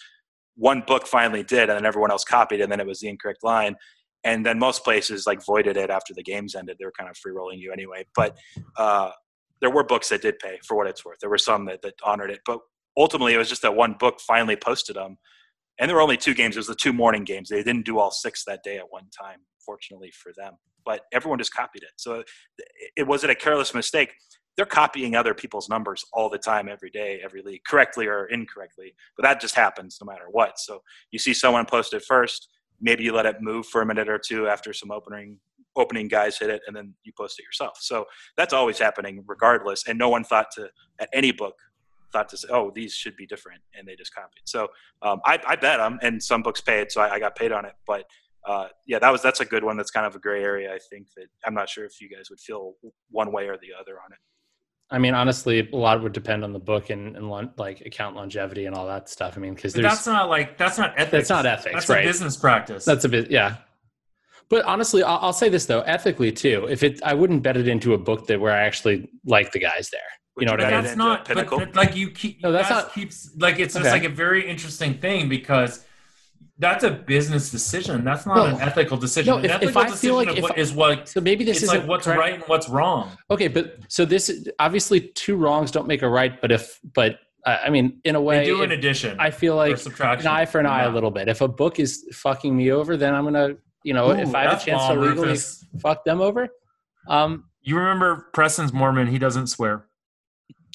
[0.60, 3.44] one book finally did, and then everyone else copied, and then it was the incorrect
[3.44, 3.76] line.
[4.26, 6.76] And then most places like voided it after the games ended.
[6.78, 8.06] They were kind of free rolling you anyway.
[8.14, 8.38] But
[8.76, 9.12] uh,
[9.62, 11.20] there were books that did pay for what it's worth.
[11.22, 12.60] There were some that, that honored it, but
[12.98, 15.18] ultimately it was just that one book finally posted them.
[15.80, 16.58] And there were only two games.
[16.58, 17.48] It was the two morning games.
[17.48, 20.56] They didn't do all six that day at one time, fortunately for them.
[20.84, 21.92] But everyone just copied it.
[21.96, 22.24] So
[22.98, 24.12] it was it a careless mistake?
[24.60, 28.94] They're copying other people's numbers all the time, every day, every league, correctly or incorrectly.
[29.16, 30.60] But that just happens no matter what.
[30.60, 30.82] So
[31.12, 32.50] you see someone post it first,
[32.82, 35.40] maybe you let it move for a minute or two after some opening
[35.78, 37.78] opening guys hit it, and then you post it yourself.
[37.80, 38.04] So
[38.36, 39.88] that's always happening, regardless.
[39.88, 41.56] And no one thought to at any book
[42.12, 44.42] thought to say, oh, these should be different, and they just copied.
[44.44, 44.68] So
[45.04, 47.64] um, I, I, bet them, and some books paid, so I, I got paid on
[47.64, 47.76] it.
[47.88, 48.04] But
[48.46, 49.78] uh, yeah, that was that's a good one.
[49.78, 50.74] That's kind of a gray area.
[50.74, 52.74] I think that I'm not sure if you guys would feel
[53.10, 54.20] one way or the other on it.
[54.92, 58.66] I mean, honestly, a lot would depend on the book and, and like account longevity
[58.66, 59.38] and all that stuff.
[59.38, 61.12] I mean, because that's not like that's not ethics.
[61.12, 61.76] That's not ethics.
[61.76, 62.04] That's right?
[62.04, 62.86] a business practice.
[62.86, 63.58] That's a bit, yeah.
[64.50, 66.66] But honestly, I'll, I'll, say this though, ethically too.
[66.68, 69.60] If it, I wouldn't bet it into a book that where I actually like the
[69.60, 70.02] guys there.
[70.40, 70.84] You know what I mean?
[70.84, 72.42] That's not but, but, like you keep.
[72.42, 75.86] No, that's not keeps like it's just like a very interesting thing because
[76.60, 78.04] that's a business decision.
[78.04, 78.46] That's not No.
[78.56, 79.32] an ethical decision.
[79.32, 81.64] No, an if- if ethical I feel like if what is what So maybe this
[81.64, 82.20] isn't like what's correct.
[82.20, 83.12] right and what's wrong.
[83.32, 86.40] Okay, but so this obviously two wrongs don't make a right.
[86.42, 89.18] But if but I I mean, in a way, They do an addition.
[89.20, 91.28] I feel like an eye for an eye a little bit.
[91.30, 94.62] If a book is fucking me over, then I'm gonna, you know, if I have
[94.62, 95.66] a chance to legally Rufus.
[95.82, 96.50] fuck them over,
[97.08, 99.08] um, You remember Preston's Mormon?
[99.08, 99.86] He doesn't swear.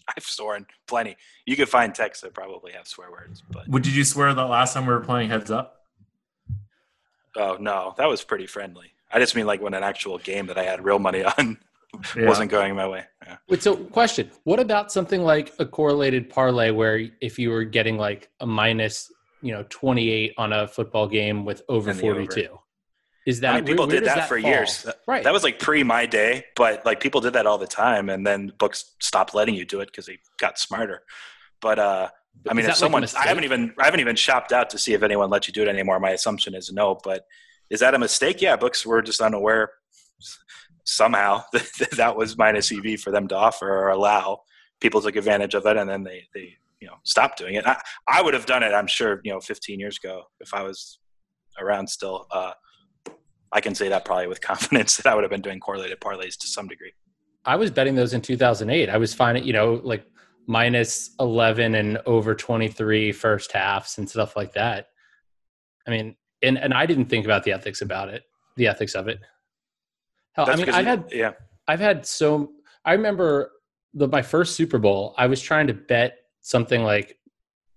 [0.16, 1.16] I've sworn plenty.
[1.46, 4.44] You could find texts that probably have swear words, but What did you swear the
[4.44, 5.80] last time we were playing Heads Up?
[7.36, 8.92] oh no, that was pretty friendly.
[9.12, 11.58] I just mean like when an actual game that I had real money on
[12.16, 12.26] Yeah.
[12.28, 13.04] wasn't going my way.
[13.26, 13.36] Yeah.
[13.48, 17.96] Wait, so question: What about something like a correlated parlay, where if you were getting
[17.96, 19.10] like a minus,
[19.42, 22.00] you know, twenty eight on a football game with over over.
[22.00, 22.58] forty two?
[23.26, 24.50] Is that I mean, people where- where did does that, for fall?
[24.50, 24.86] years.
[25.06, 25.24] Right.
[25.24, 28.26] That was like pre my day, but like people did that all the time, and
[28.26, 31.02] then books stopped letting you do it because they got smarter.
[31.60, 32.08] But uh,
[32.48, 34.78] I mean, that if like someone, I haven't even, I haven't even shopped out to
[34.78, 35.98] see if anyone lets you do it anymore.
[36.00, 36.98] My assumption is no.
[37.02, 37.24] But
[37.70, 38.42] is that a mistake?
[38.42, 39.70] Yeah, books were just unaware
[40.84, 44.42] somehow that that was minus EV for them to offer or allow.
[44.80, 47.66] People took advantage of it, and then they they you know stopped doing it.
[47.66, 48.74] I, I would have done it.
[48.74, 50.98] I'm sure you know 15 years ago if I was
[51.58, 52.26] around still.
[52.30, 52.52] Uh,
[53.54, 56.36] I can say that probably with confidence that I would have been doing correlated parlays
[56.38, 56.92] to some degree.
[57.46, 58.90] I was betting those in 2008.
[58.90, 60.04] I was finding, you know, like
[60.46, 64.88] minus 11 and over 23 first halves and stuff like that.
[65.86, 68.24] I mean, and, and I didn't think about the ethics about it,
[68.56, 69.20] the ethics of it.
[70.32, 71.32] Hell, I mean, I've had, yeah.
[71.68, 72.52] I've had so,
[72.84, 73.52] I remember
[73.92, 77.18] the, my first Super Bowl, I was trying to bet something like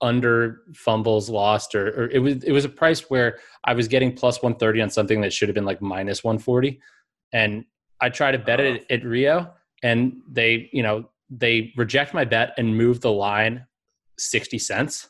[0.02, 4.14] under fumbles lost or, or it was, it was a price where I was getting
[4.14, 6.80] plus 130 on something that should have been like minus 140.
[7.34, 7.66] And
[8.00, 9.52] I tried to bet it at Rio
[9.84, 13.66] and they, you know, they reject my bet and move the line
[14.18, 15.10] 60 cents.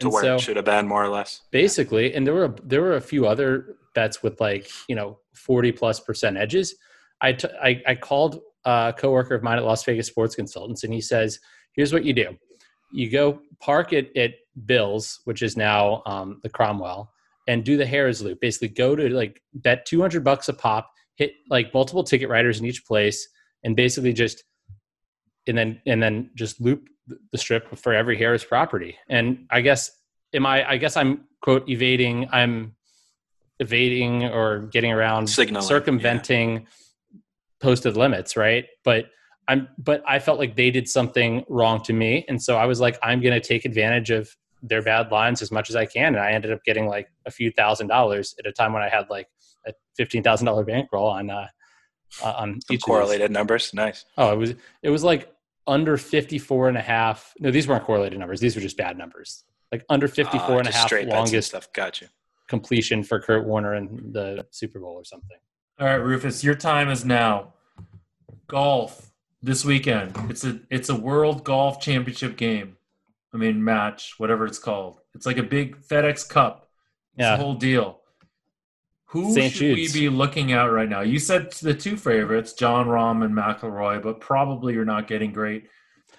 [0.00, 1.42] to And where so it should have been more or less.
[1.50, 5.72] basically, and there were, there were a few other bets with like, you know, 40
[5.72, 6.74] plus percent edges.
[7.20, 10.92] I, t- I, I called a coworker of mine at Las Vegas Sports Consultants and
[10.92, 11.40] he says,
[11.72, 12.36] here's what you do.
[12.92, 14.34] You go park it at
[14.64, 17.12] Bill's, which is now um, the Cromwell,
[17.48, 18.40] and do the Harrah's loop.
[18.40, 22.66] Basically, go to like bet 200 bucks a pop, hit like multiple ticket writers in
[22.66, 23.28] each place,
[23.64, 24.44] and basically just
[25.46, 26.88] and then and then just loop
[27.32, 28.96] the strip for every Harrah's property.
[29.08, 29.90] And I guess
[30.34, 30.68] am I?
[30.68, 32.28] I guess I'm quote evading.
[32.32, 32.74] I'm
[33.58, 36.66] evading or getting around Signaling, circumventing
[37.60, 38.66] posted limits, right?
[38.84, 39.06] But
[39.48, 42.80] I'm but I felt like they did something wrong to me, and so I was
[42.80, 46.14] like, I'm going to take advantage of their bad lines as much as I can,
[46.14, 48.88] and I ended up getting like a few thousand dollars at a time when I
[48.88, 49.28] had like
[49.66, 51.46] a fifteen thousand dollar bankroll on uh,
[52.24, 53.72] uh, on Some each correlated numbers.
[53.74, 54.04] Nice.
[54.18, 55.32] Oh, it was it was like
[55.68, 57.34] under 54 and a half.
[57.40, 58.38] No, these weren't correlated numbers.
[58.40, 59.44] These were just bad numbers.
[59.72, 61.72] Like under 54 Ah, and a half straight longest stuff.
[61.72, 62.06] Got you.
[62.48, 65.36] completion for Kurt Warner in the Super Bowl or something.
[65.80, 67.54] All right, Rufus, your time is now.
[68.46, 69.10] Golf
[69.46, 70.12] this weekend.
[70.28, 72.76] It's a it's a World Golf Championship game.
[73.32, 75.00] I mean match, whatever it's called.
[75.14, 76.68] It's like a big FedEx Cup.
[77.14, 77.34] It's Yeah.
[77.34, 78.00] a whole deal.
[79.10, 79.52] Who St.
[79.52, 79.94] should Jude's.
[79.94, 81.00] we be looking at right now?
[81.02, 85.68] You said the two favorites, Jon Rahm and McIlroy, but probably you're not getting great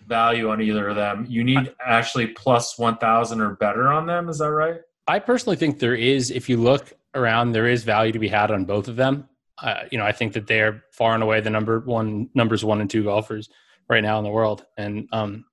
[0.08, 1.26] value on either of them.
[1.28, 4.30] You need actually plus one thousand or better on them.
[4.30, 4.80] Is that right?
[5.08, 8.52] I personally think there is, if you look around, there is value to be had
[8.52, 9.28] on both of them.
[9.62, 12.82] Uh, you know, I think that they're far and away the number one, numbers one
[12.82, 13.50] and two golfers
[13.90, 15.46] right now in the world, and um,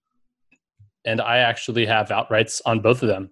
[1.05, 3.31] and I actually have outrights on both of them.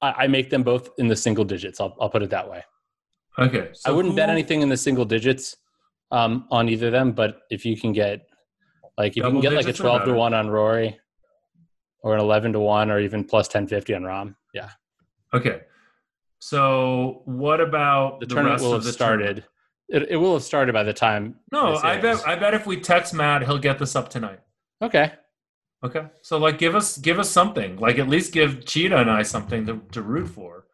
[0.00, 1.80] I, I make them both in the single digits.
[1.80, 2.64] I'll, I'll put it that way.
[3.38, 3.70] Okay.
[3.84, 5.56] I wouldn't bet anything in the single digits
[6.10, 8.26] um, on either of them, but if you can get
[8.96, 10.98] like if you can get like a twelve to one on Rory,
[12.02, 14.70] or an eleven to one, or even plus ten fifty on Rahm, yeah,
[15.34, 15.60] Okay.
[16.38, 19.24] So what about the, the, tournament rest will of have started?
[19.26, 19.50] tournament?
[19.88, 20.06] Started.
[20.08, 21.36] It, it will have started by the time.
[21.52, 24.40] No, I bet I bet if we text Matt, he'll get this up tonight.
[24.82, 25.12] Okay,
[25.84, 26.06] Okay.
[26.22, 27.76] So like give us give us something.
[27.76, 30.66] Like at least give Cheetah and I something to, to root for.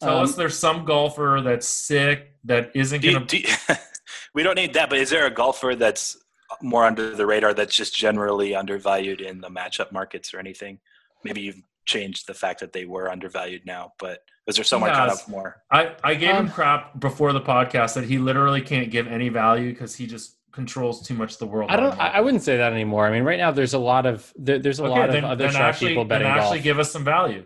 [0.00, 3.42] Tell Um, us there's some golfer that's sick that isn't Do gonna do
[4.34, 6.16] we don't need that, but is there a golfer that's
[6.62, 10.78] more under the radar that's just generally undervalued in the matchup markets or anything?
[11.24, 15.10] Maybe you've changed the fact that they were undervalued now, but is there someone kind
[15.10, 15.22] has.
[15.22, 15.62] of more?
[15.70, 19.28] I, I gave Um, him crap before the podcast that he literally can't give any
[19.28, 21.70] value because he just controls too much of the world.
[21.70, 21.92] I don't.
[21.98, 22.08] I.
[22.08, 23.06] I wouldn't say that anymore.
[23.06, 25.30] I mean, right now there's a lot of there, there's a Okay, lot then, of
[25.32, 26.64] other sharp actually, people betting then actually golf.
[26.64, 27.44] give us some value.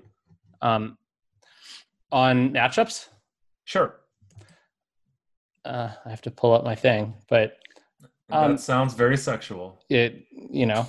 [0.63, 0.97] um,
[2.13, 3.09] on matchups,
[3.65, 3.95] Sure.
[5.65, 7.57] uh, I have to pull up my thing, but
[8.31, 9.81] Um, that sounds very sexual.
[9.89, 10.87] it you know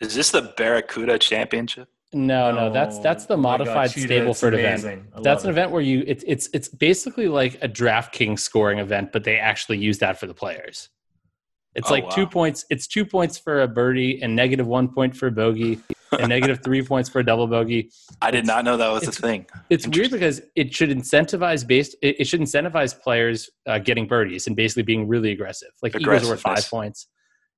[0.00, 1.88] Is this the Barracuda Championship?
[2.12, 5.04] No, no, that's that's the Oh God, modified Cheetah, Stableford event.
[5.22, 5.52] That's an it.
[5.52, 9.78] event where you it's it's it's basically like a DraftKings scoring event, but they actually
[9.78, 10.88] use that for the players.
[11.74, 12.64] It's Oh, like two points.
[12.70, 15.80] It's two points for a birdie and negative one point for a bogey
[16.18, 17.90] and negative three points for a double bogey.
[18.22, 19.44] I did not know that was a thing.
[19.68, 21.94] It's weird because it should incentivize based.
[22.00, 25.68] It, it should incentivize players uh, getting birdies and basically being really aggressive.
[25.82, 27.06] Like Eagles worth five points,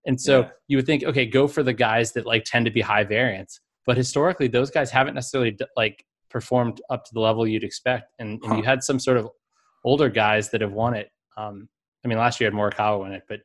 [0.07, 0.49] and so Yeah.
[0.67, 3.61] you would think, okay, go for the guys that like tend to be high variance.
[3.91, 8.13] But historically, those guys haven't necessarily like performed up to the level you'd expect.
[8.21, 9.29] And, and you had some sort of
[9.85, 11.11] older guys that have won it.
[11.37, 11.69] Um,
[12.05, 13.41] I mean, last year had Morikawa win it, but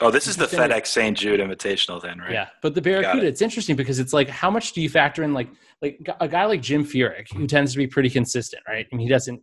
[0.00, 1.18] Oh, this is the FedEx St.
[1.18, 2.30] Jude Invitational, then, right?
[2.30, 3.30] yeah, but the Barracuda, it.
[3.30, 5.48] it's interesting because it's like, how much do you factor in like
[5.82, 8.86] like a guy like Jim Furyk, who tends to be pretty consistent, right?
[8.92, 9.42] I mean, he doesn't,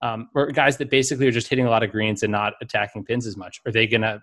[0.00, 3.04] um, or guys that basically are just hitting a lot of greens and not attacking
[3.04, 3.60] pins as much.
[3.66, 4.22] Are they gonna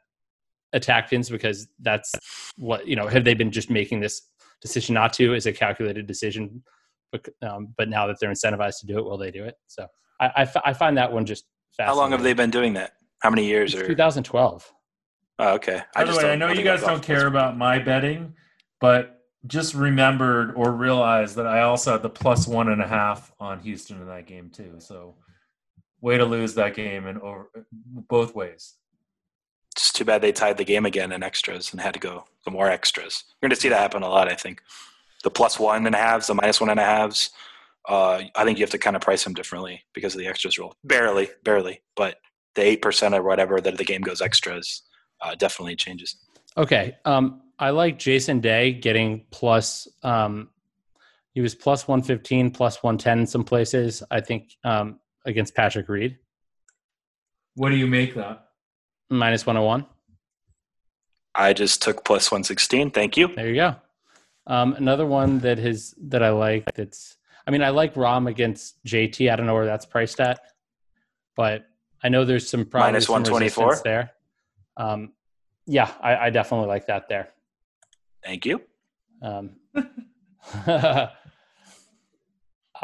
[0.71, 2.13] attack pins because that's
[2.55, 3.07] what you know?
[3.07, 4.21] Have they been just making this
[4.61, 5.33] decision not to?
[5.33, 6.63] Is a calculated decision,
[7.11, 9.55] but, um, but now that they're incentivized to do it, will they do it?
[9.67, 9.87] So
[10.19, 11.45] I, I, find that one just.
[11.79, 12.93] How long have they been doing that?
[13.21, 13.73] How many years?
[13.73, 14.73] It's Or 2012.
[15.39, 15.81] oh, okay.
[15.93, 18.33] By the way, I know you guys don't care about my betting,
[18.79, 19.15] but
[19.47, 23.59] just remembered or realized that I also had the plus one and a half on
[23.59, 24.75] Houston in that game too.
[24.79, 25.15] So
[26.01, 27.49] way to lose that game and over
[27.83, 28.75] both ways.
[29.75, 32.51] It's too bad they tied the game again in extras and had to go the
[32.51, 33.25] more extras.
[33.41, 34.61] You're going to see that happen a lot, I think.
[35.23, 37.31] The plus one and a halves, the minus one and a halves.
[37.87, 40.57] Uh, I think you have to kind of price them differently because of the extras
[40.57, 40.75] rule.
[40.83, 42.15] Barely, barely, but
[42.55, 44.83] the eight percent or whatever that the game goes extras
[45.21, 46.15] uh, definitely changes.
[46.57, 46.95] Okay.
[47.03, 49.87] Um, I like Jason Day getting plus.
[50.03, 50.49] Um,
[51.33, 54.01] he was plus one fifteen, plus one ten in some places.
[54.09, 56.17] I think um, against Patrick Reed,
[57.55, 58.44] What do you make that?
[59.09, 59.85] Minus one hundred one.
[61.33, 62.91] I just took plus one sixteen.
[62.91, 63.27] Thank you.
[63.27, 63.75] There you go.
[64.47, 66.73] Um, another one that has that I like.
[66.73, 67.17] That's.
[67.47, 69.31] I mean, I like Rahm against JT.
[69.31, 70.39] I don't know where that's priced at,
[71.35, 71.65] but
[72.03, 73.81] I know there's some probably 124?
[73.83, 74.11] there.
[74.77, 75.13] Um,
[75.67, 77.29] yeah, I, I definitely like that there.
[78.23, 78.61] Thank you.
[79.21, 79.51] Um,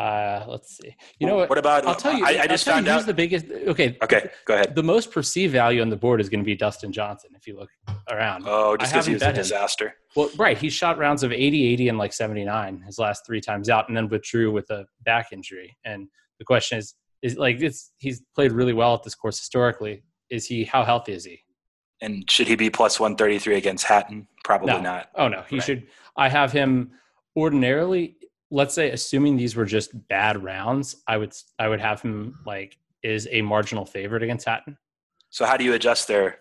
[0.01, 0.95] uh, let's see.
[1.19, 1.49] You know what?
[1.49, 1.85] What about?
[1.85, 2.25] I'll tell you.
[2.25, 3.05] I, I just found who's out.
[3.05, 3.45] the biggest.
[3.51, 3.97] Okay.
[4.01, 4.73] okay, go ahead.
[4.75, 7.31] The most perceived value on the board is going to be Dustin Johnson.
[7.35, 7.69] If you look
[8.11, 8.43] around.
[8.47, 9.41] Oh, just because he was a bet him.
[9.43, 9.95] disaster.
[10.15, 10.57] well, right.
[10.57, 13.95] He shot rounds of 80, 80, and like 79 his last three times out, and
[13.95, 15.75] then withdrew with a back injury.
[15.85, 16.07] And
[16.39, 20.03] the question is, is like it's he's played really well at this course historically.
[20.29, 20.63] Is he?
[20.63, 21.39] How healthy is he?
[22.01, 24.27] And should he be plus one thirty three against Hatton?
[24.43, 24.81] Probably No.
[24.81, 25.09] not.
[25.15, 25.63] Oh no, he Right.
[25.65, 25.87] should.
[26.17, 26.91] I have him
[27.37, 28.15] ordinarily.
[28.51, 32.77] Let's say, assuming these were just bad rounds, I would I would have him like
[33.01, 34.77] is a marginal favorite against Hatton.
[35.29, 36.39] So how do you adjust there?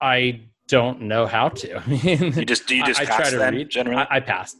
[0.00, 1.78] I don't know how to.
[1.80, 3.68] I mean, You just do you just I, pass try to then read.
[3.68, 4.02] generally?
[4.08, 4.56] I, I passed.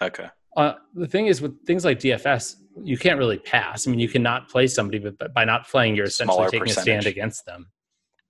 [0.00, 0.28] okay.
[0.56, 3.88] Uh, the thing is with things like DFS, you can't really pass.
[3.88, 6.72] I mean, you cannot play somebody, but, by not playing, you're essentially Smaller taking a
[6.72, 7.66] stand against them.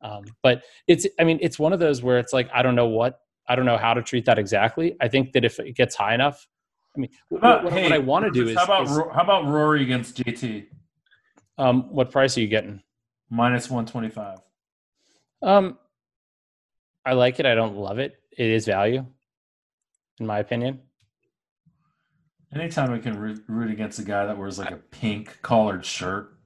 [0.00, 2.86] Um, but it's, I mean, it's one of those where it's like I don't know
[2.86, 4.96] what, I don't know how to treat that exactly.
[5.02, 6.46] I think that if it gets high enough,
[6.96, 8.90] I mean, what, about- what, hey, what I want to do is, how about is,
[8.96, 10.66] how about Rory against JT
[11.56, 12.82] um, what price are you getting?
[13.30, 14.38] minus one twenty five?
[15.42, 15.78] Um,
[17.06, 17.46] I like it.
[17.46, 18.16] I don't love it.
[18.36, 19.06] It is value,
[20.18, 20.80] in my opinion.
[22.54, 26.36] Anytime we can root, root against a guy that wears like a pink collared shirt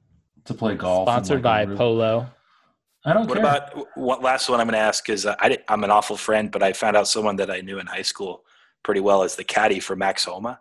[0.47, 2.27] to play golf, Sponsored like, by Polo.
[3.05, 3.47] I don't What care.
[3.47, 6.17] about what last one I'm going to ask is uh, I, di- I'm an awful
[6.17, 8.45] friend, but I found out someone that I knew in high school
[8.89, 10.59] pretty well as the caddy for Max Homa.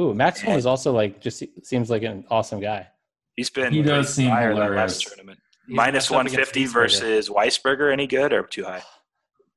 [0.00, 2.88] Ooh, Max Homa And- is also like just seems like an awesome guy.
[3.36, 5.00] He's been He does seem fire hilarious.
[5.00, 5.38] tournament.
[5.68, 7.92] He's Minus matched up against 150 versus Weisberger.
[7.92, 8.82] Any good or too high?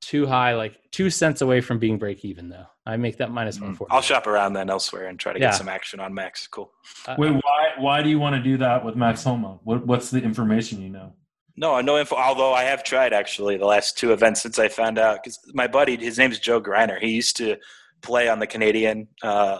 [0.00, 2.66] too high, like two cents away from being break even though.
[2.86, 3.62] I make that minus Mm.
[3.62, 3.90] one forty.
[3.92, 5.46] I'll shop around then elsewhere and try to Yeah.
[5.50, 6.46] get some action on Max.
[6.46, 6.70] Cool.
[7.08, 9.58] Uh, Wait, why why do you want to do that with Max Homa?
[9.64, 11.14] What what's the information you know?
[11.56, 12.14] No, no info.
[12.14, 15.66] Although I have tried actually the last two events since I found out because my
[15.66, 17.00] buddy, his name's Joe Greiner.
[17.00, 17.56] He used to
[18.02, 19.58] play on the Canadian uh,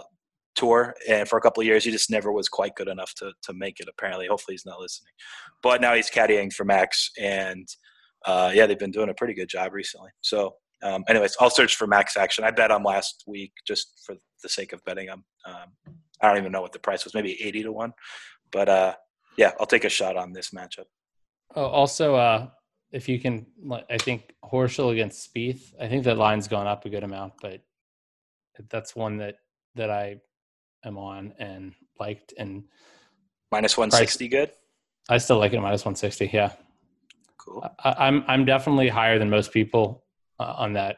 [0.55, 3.31] tour, and for a couple of years, he just never was quite good enough to
[3.43, 3.87] to make it.
[3.89, 5.11] Apparently, hopefully, he's not listening.
[5.63, 7.67] But now he's caddying for Max, and
[8.25, 10.09] uh, yeah, they've been doing a pretty good job recently.
[10.21, 12.43] So, um, anyways, I'll search for Max action.
[12.43, 15.23] I bet on last week just for the sake of betting him.
[15.45, 17.93] Um, I don't even know what the price was, maybe eighty to one.
[18.51, 18.95] But uh,
[19.37, 20.85] yeah, I'll take a shot on this matchup.
[21.55, 22.47] Oh, also, uh,
[22.91, 23.45] if you can,
[23.89, 25.73] I think Horschel against Spieth.
[25.79, 27.61] I think that line's gone up a good amount, but
[28.69, 29.35] that's one that
[29.75, 30.17] that I
[30.83, 32.63] am on and liked, and
[33.51, 34.51] Minus one sixty, good.
[35.09, 36.29] I still like it at minus one sixty.
[36.33, 36.51] Yeah,
[37.37, 37.63] Cool.
[37.83, 40.03] I, I'm I'm definitely higher than most people
[40.39, 40.97] uh, on that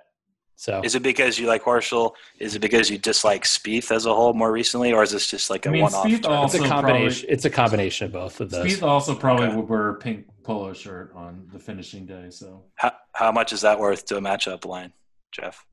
[0.56, 2.14] So Is it because you like Horschel?
[2.40, 5.50] Is it because you dislike Spieth as a whole more recently, or is this just
[5.52, 6.06] like a I mean, one-off?
[6.08, 7.30] Spieth also- it's a combination.
[7.30, 8.66] It's a combination of both of those.
[8.66, 9.56] Spieth also probably Okay.
[9.56, 13.62] would wear a pink polo shirt on the finishing day, so How, how much is
[13.62, 14.92] that worth to a matchup line,
[15.32, 15.64] Jeff?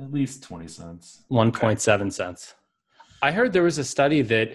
[0.00, 1.22] At least twenty cents.
[1.28, 2.54] One point seven cents.
[3.22, 4.54] I heard there was a study that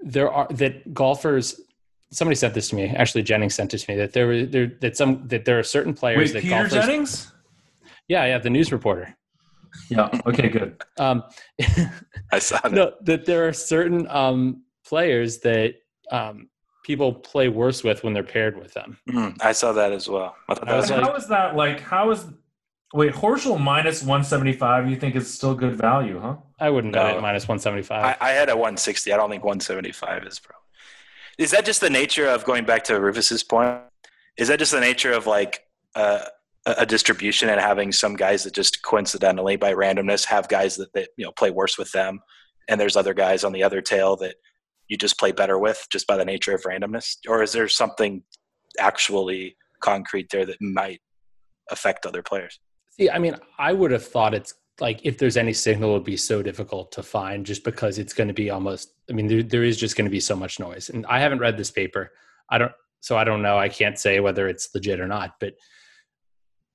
[0.00, 1.60] there are that golfers.
[2.10, 2.86] Somebody sent this to me.
[2.88, 5.62] Actually, Jennings sent it to me that there were there that some that there are
[5.62, 6.72] certain players Wait, that Peter golfers.
[6.72, 7.32] Jennings?
[8.08, 9.16] Yeah, yeah, the news reporter.
[9.88, 10.08] Yeah.
[10.26, 10.48] Okay.
[10.48, 10.80] Good.
[10.98, 11.24] Um,
[12.32, 12.72] I saw that.
[12.78, 15.74] no, that there are certain um, players that
[16.12, 16.48] um,
[16.84, 18.98] people play worse with when they're paired with them.
[19.08, 20.36] Mm, I saw that as well.
[20.48, 21.80] I thought that was was But like- how is that like?
[21.80, 22.26] How is
[22.94, 24.88] wait Horschel minus one seventy five?
[24.88, 26.36] You think is still good value, huh?
[26.58, 27.18] I wouldn't bet No.
[27.18, 28.16] it minus one seventy I.
[28.20, 29.12] I had a 160.
[29.12, 30.56] I don't think 175 is pro.
[31.36, 33.82] Is that just the nature of going back to Rufus's point?
[34.38, 35.64] Is that just the nature of like
[35.94, 36.20] uh,
[36.66, 40.92] a a distribution and having some guys that just coincidentally by randomness have guys that,
[40.94, 42.20] that you know play worse with them,
[42.68, 44.36] and there's other guys on the other tail that
[44.88, 48.22] you just play better with just by the nature of randomness, or is there something
[48.78, 51.00] actually concrete there that might
[51.70, 52.60] affect other players?
[52.96, 56.04] See, I mean, I would have thought it's like if there's any signal, it would
[56.04, 58.92] be so difficult to find just because it's going to be almost.
[59.10, 61.38] I mean, there, there is just going to be so much noise, and I haven't
[61.40, 62.10] read this paper.
[62.50, 63.58] I don't, so I don't know.
[63.58, 65.34] I can't say whether it's legit or not.
[65.40, 65.54] But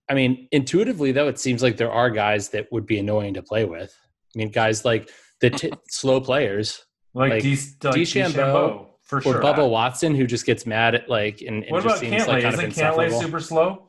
[0.10, 3.44] I mean, intuitively though, it seems like there are guys that would be annoying to
[3.44, 3.96] play with.
[4.36, 5.10] I mean, guys like
[5.42, 9.42] the t- slow players Like, Like, D, like DeChambeau DeChambeau, for or sure.
[9.42, 12.28] Bubba Watson, who just gets mad at like and, and what just about seems Cantlay?
[12.28, 13.22] like kind of Isn't Cantlay insufferable.
[13.22, 13.89] super slow?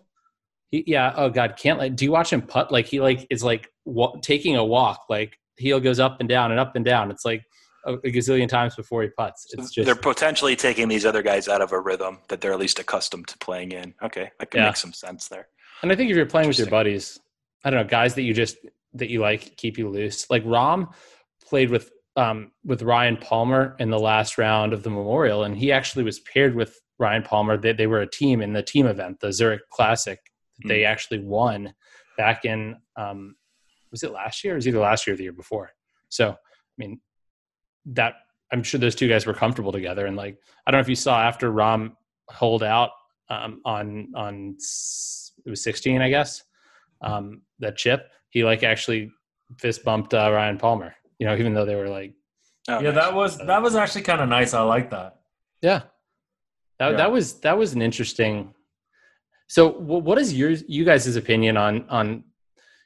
[0.70, 1.12] He, yeah.
[1.16, 1.96] Oh God, can't like.
[1.96, 2.70] Do you watch him putt?
[2.70, 5.04] Like he like is like wa- taking a walk.
[5.08, 7.10] Like heel goes up and down and up and down.
[7.10, 7.42] It's like
[7.86, 9.46] a, a gazillion times before he puts.
[9.52, 12.58] It's just they're potentially taking these other guys out of a rhythm that they're at
[12.58, 13.94] least accustomed to playing in.
[14.02, 14.66] Okay, that can Yeah.
[14.66, 15.48] make some sense there.
[15.82, 17.18] and I think if you're playing with your buddies,
[17.64, 18.56] I don't know, guys that you just
[18.94, 20.28] that you like keep you loose.
[20.30, 20.92] Like Rahm
[21.48, 25.72] played with um with Ryan Palmer in the last round of the Memorial, and he
[25.72, 27.56] actually was paired with Ryan Palmer.
[27.56, 30.18] They they were a team in the team event, the Zurich Classic.
[30.62, 31.74] That They actually won
[32.16, 33.36] back in um
[33.90, 34.54] was it last year?
[34.54, 35.70] It was either last year or the year before.
[36.08, 36.36] So I
[36.78, 37.00] mean
[37.86, 38.14] that
[38.52, 40.06] I'm sure those two guys were comfortable together.
[40.06, 41.92] And like I don't know if you saw after Rahm
[42.28, 42.90] hold out
[43.28, 44.56] um, on on
[45.46, 46.42] it was 16, I guess.
[47.00, 49.10] Um, that chip, he like actually
[49.58, 50.94] fist bumped uh, Ryan Palmer.
[51.18, 52.14] You know, even though they were like,
[52.68, 52.94] Oh, yeah, nice.
[53.04, 54.52] that was that was actually kind of nice.
[54.52, 55.16] I like that.
[55.62, 55.82] yeah,
[56.78, 56.96] that Yeah.
[56.98, 58.54] that was that was an interesting.
[59.50, 62.22] So, what is your you guys' opinion on on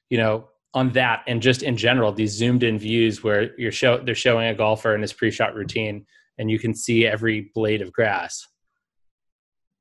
[0.08, 3.98] you know on that and just in general these zoomed in views where you're show
[3.98, 6.06] they're showing a golfer in his pre-shot routine
[6.38, 8.48] and you can see every blade of grass.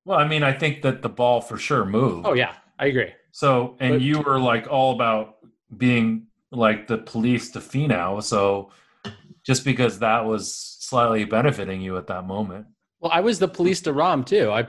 [0.03, 2.27] Well, I mean, I think that the ball for sure moved.
[2.27, 3.13] Oh yeah, I agree.
[3.31, 5.37] So, and But- you were like all about
[5.77, 8.21] being like the police to Finau.
[8.21, 8.71] So,
[9.45, 12.65] just because that was slightly benefiting you at that moment.
[12.99, 14.51] Well, I was the police to Rahm too.
[14.51, 14.67] I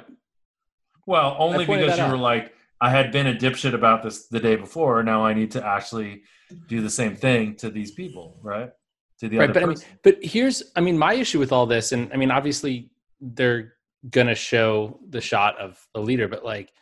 [1.07, 4.57] Well, only because you were like, I had been a dipshit about this the day
[4.57, 5.03] before.
[5.03, 6.23] Now I need to actually
[6.69, 8.71] do the same thing to these people, right?
[9.21, 9.99] To the right, other but I mean, person.
[10.03, 12.91] but here's, I mean, my issue with all this, and I mean, obviously
[13.21, 13.75] they're
[14.11, 16.73] gonna show the shot of the leader, but like,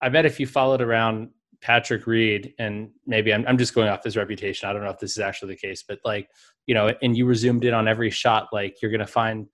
[0.00, 1.30] I bet if you followed around
[1.60, 4.68] Patrick Reed, and maybe I'm, I'm just going off his reputation.
[4.68, 6.28] I don't know if this is actually the case, but like,
[6.66, 9.48] you know, and you were zoomed in on every shot, like you're gonna find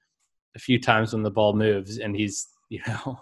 [0.57, 3.21] a few times when the ball moves, and he's, you know,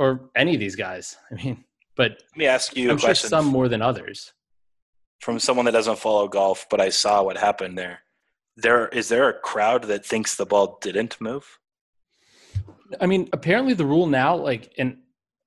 [0.00, 1.16] or any of these guys.
[1.30, 4.32] I mean, but Let me ask you I'm sure some more than others.
[5.20, 8.00] from someone that doesn't follow golf, but I saw what happened there.
[8.56, 11.58] There is there a crowd that thinks the ball didn't move?
[13.00, 14.96] I mean, apparently the rule now, like, and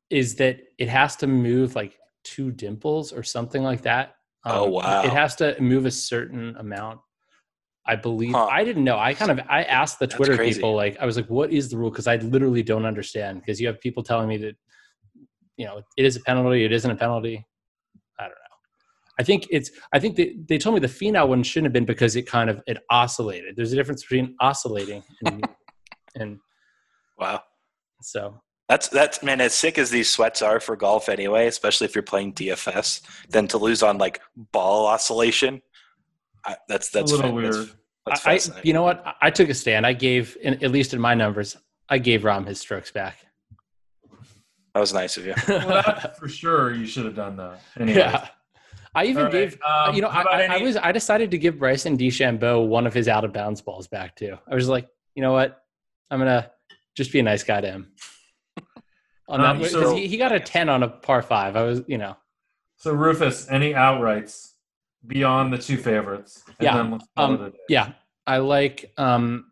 [0.09, 4.15] is that it has to move like two dimples or something like that.
[4.45, 5.03] Um, Oh, wow.
[5.03, 6.99] It has to move a certain amount.
[7.85, 8.45] I believe Huh.
[8.45, 8.97] I didn't know.
[8.97, 11.77] I kind of I asked the Twitter people like I was like, "What is the
[11.77, 13.41] rule?" Because I literally don't understand.
[13.41, 14.55] Because you have people telling me that
[15.57, 17.45] you know it is a penalty, it isn't a penalty.
[18.19, 18.57] I don't know.
[19.19, 19.69] I think it's.
[19.91, 22.49] I think they, they told me the Finau one shouldn't have been because it kind
[22.49, 23.55] of it oscillated.
[23.57, 25.43] There's a difference between oscillating and
[26.15, 26.39] and
[27.17, 27.43] Wow.
[28.01, 31.95] so That's that's man, as sick as these sweats are for golf anyway, especially if
[31.95, 34.21] you're playing DFS, then to lose on like
[34.53, 35.61] ball oscillation,
[36.45, 37.69] I, that's that's a little fa- weird.
[38.05, 39.05] That's, I, I- you know what?
[39.05, 39.85] I- I took a stand.
[39.85, 41.55] I gave, in, at least in my numbers,
[41.89, 43.17] I gave Rahm his strokes back.
[44.73, 45.33] that was nice of you.
[45.47, 47.61] Well, for sure, you should have done that.
[47.79, 48.27] Anyway, yeah,
[48.95, 49.59] I even All right, gave.
[49.61, 50.75] um, you know, I, about I, I was.
[50.77, 54.37] I decided to give Bryson DeChambeau one of his out of bounds balls back too.
[54.49, 55.63] I was like, you know what?
[56.11, 56.51] I'm gonna
[56.95, 57.91] just be a nice guy to him.
[59.29, 61.55] On Um, that, so- because he, he got a ten on a par five.
[61.55, 62.17] I was, you know,
[62.77, 64.51] So Rufus, any outrights
[65.07, 66.43] beyond the two favorites?
[66.47, 67.57] And Yeah, then um, it a day.
[67.69, 67.91] Yeah,
[68.27, 69.51] I like um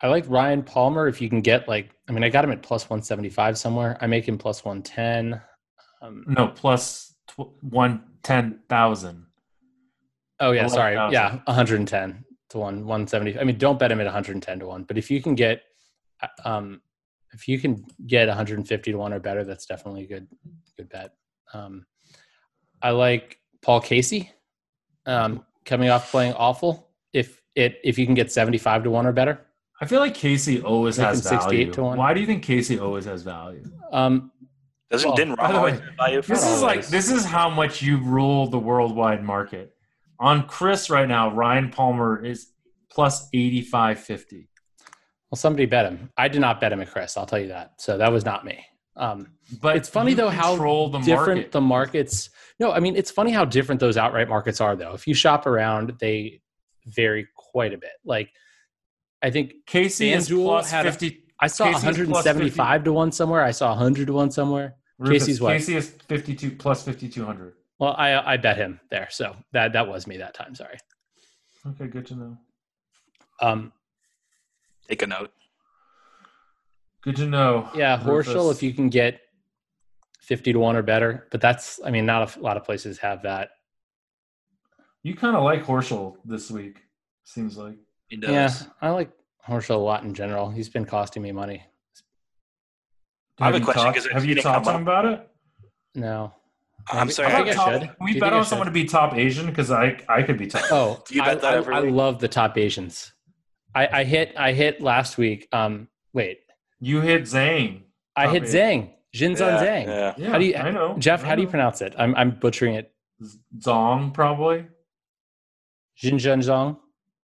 [0.00, 2.62] I like Ryan Palmer if you can get like I mean I got him at
[2.62, 3.96] plus 175 somewhere.
[4.00, 5.40] I make him plus 110.
[6.02, 9.26] Um, No, plus tw- one ten thousand.
[10.40, 10.70] oh yeah, 11,000.
[10.76, 11.12] sorry.
[11.12, 13.38] Yeah, 110 to 1 170.
[13.38, 15.62] I mean don't bet him at 110 to 1, but if you can get
[16.22, 16.80] uh, um
[17.32, 20.28] if you can get 150 to 1 or better that's definitely a good
[20.76, 21.12] good bet.
[21.54, 21.86] Um
[22.84, 24.30] I like Paul Casey
[25.06, 29.12] um coming off playing awful if it if you can get 75 to 1 or
[29.12, 29.40] better.
[29.80, 31.72] I feel like Casey always has 68 value.
[31.72, 31.98] to one.
[31.98, 33.64] Why do you think Casey always has value?
[33.92, 34.30] Um,
[34.90, 36.22] Doesn't Well, didn't by the always way, value?
[36.22, 39.74] This Not is like this is how much you rule the worldwide market.
[40.20, 42.52] On Circa right now, Ryan Palmer is
[42.90, 44.48] plus eighty five fifty.
[45.30, 46.10] well, somebody bet him.
[46.16, 47.16] I did not bet him at Chris.
[47.16, 47.72] I'll tell you that.
[47.78, 48.64] So that was not me.
[48.96, 51.52] Um, But It's funny, though, how the different market.
[51.52, 52.30] the markets.
[52.60, 54.94] No, I mean it's funny how different those outright markets are, though.
[54.94, 56.40] If you shop around, they
[56.86, 57.90] vary quite a bit.
[58.04, 58.30] Like,
[59.22, 61.24] I think Casey is FanDuel plus had fifty.
[61.40, 63.42] I saw Casey's plus 175 to one somewhere.
[63.42, 64.76] I saw 100 to one somewhere.
[64.98, 65.52] Rufus, Casey's what?
[65.54, 67.54] Casey is fifty two plus fifty two hundred.
[67.80, 69.08] Well, I I bet him there.
[69.10, 70.54] So that that was me that time.
[70.54, 70.78] Sorry.
[71.66, 72.38] Okay, good to know.
[73.42, 73.72] Um,
[74.88, 75.32] Take a note.
[77.04, 77.68] Good to know.
[77.74, 79.20] yeah, Horschel, if you can get
[80.22, 83.22] 50 to one or better, but that's I mean not a lot of places have
[83.22, 83.50] that.
[85.02, 86.78] you kind of like Horschel this week.
[87.24, 87.76] Seems like.
[88.08, 88.30] He does.
[88.30, 89.10] Yeah, I like
[89.46, 90.50] Horschel a lot in general.
[90.50, 91.62] He's been costing me money.
[93.40, 95.28] I have a question, talked- I've you talked to him about it?
[95.94, 96.32] No.
[96.90, 97.32] I'm Maybe- sorry.
[97.32, 97.90] I think I- I should.
[98.00, 98.48] We you bet think I on should?
[98.50, 99.46] someone to be top Asian?
[99.46, 100.62] Because I I could be top.
[100.70, 103.12] Oh, Do you bet I, that I- every I love the top Asians.
[103.74, 105.48] I, I hit I hit last week.
[105.52, 106.40] Um, wait,
[106.80, 107.82] You hit Zhang.
[108.16, 108.90] I hit Zhang.
[109.14, 109.86] Jinzan yeah, Zhang.
[109.86, 110.14] yeah.
[110.18, 110.96] Yeah, How do you- I know.
[110.98, 111.94] Jeff, I how do you pronounce it?
[111.96, 112.92] I'm I'm butchering it.
[113.58, 114.66] Zong probably.
[116.02, 116.76] Jinzan Zhang.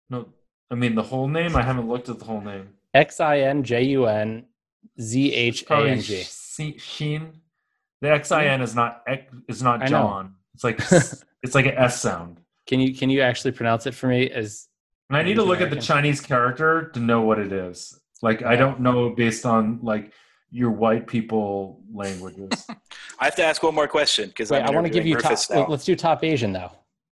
[0.08, 0.28] No,
[0.70, 1.56] I mean the whole name.
[1.56, 2.68] I haven't looked at the whole name.
[2.94, 4.44] X I N J U N
[5.00, 6.22] Z H A Probably N G.
[6.22, 7.32] Shi- Sheen.
[8.00, 10.34] The X I N is not X- is not John.
[10.54, 10.78] It's like
[11.42, 12.40] it's like an S sound.
[12.66, 14.30] Can you can you actually pronounce it for me?
[14.30, 14.68] As
[15.08, 17.98] And I need to He's look at the Chinese character to know what it is.
[18.22, 20.12] Like I don't know based on like
[20.50, 22.66] your white people languages.
[23.18, 25.30] I have to ask one more question because I'm want to give you top.
[25.30, 25.66] Rufus now.
[25.66, 26.72] Let's do top Asian though.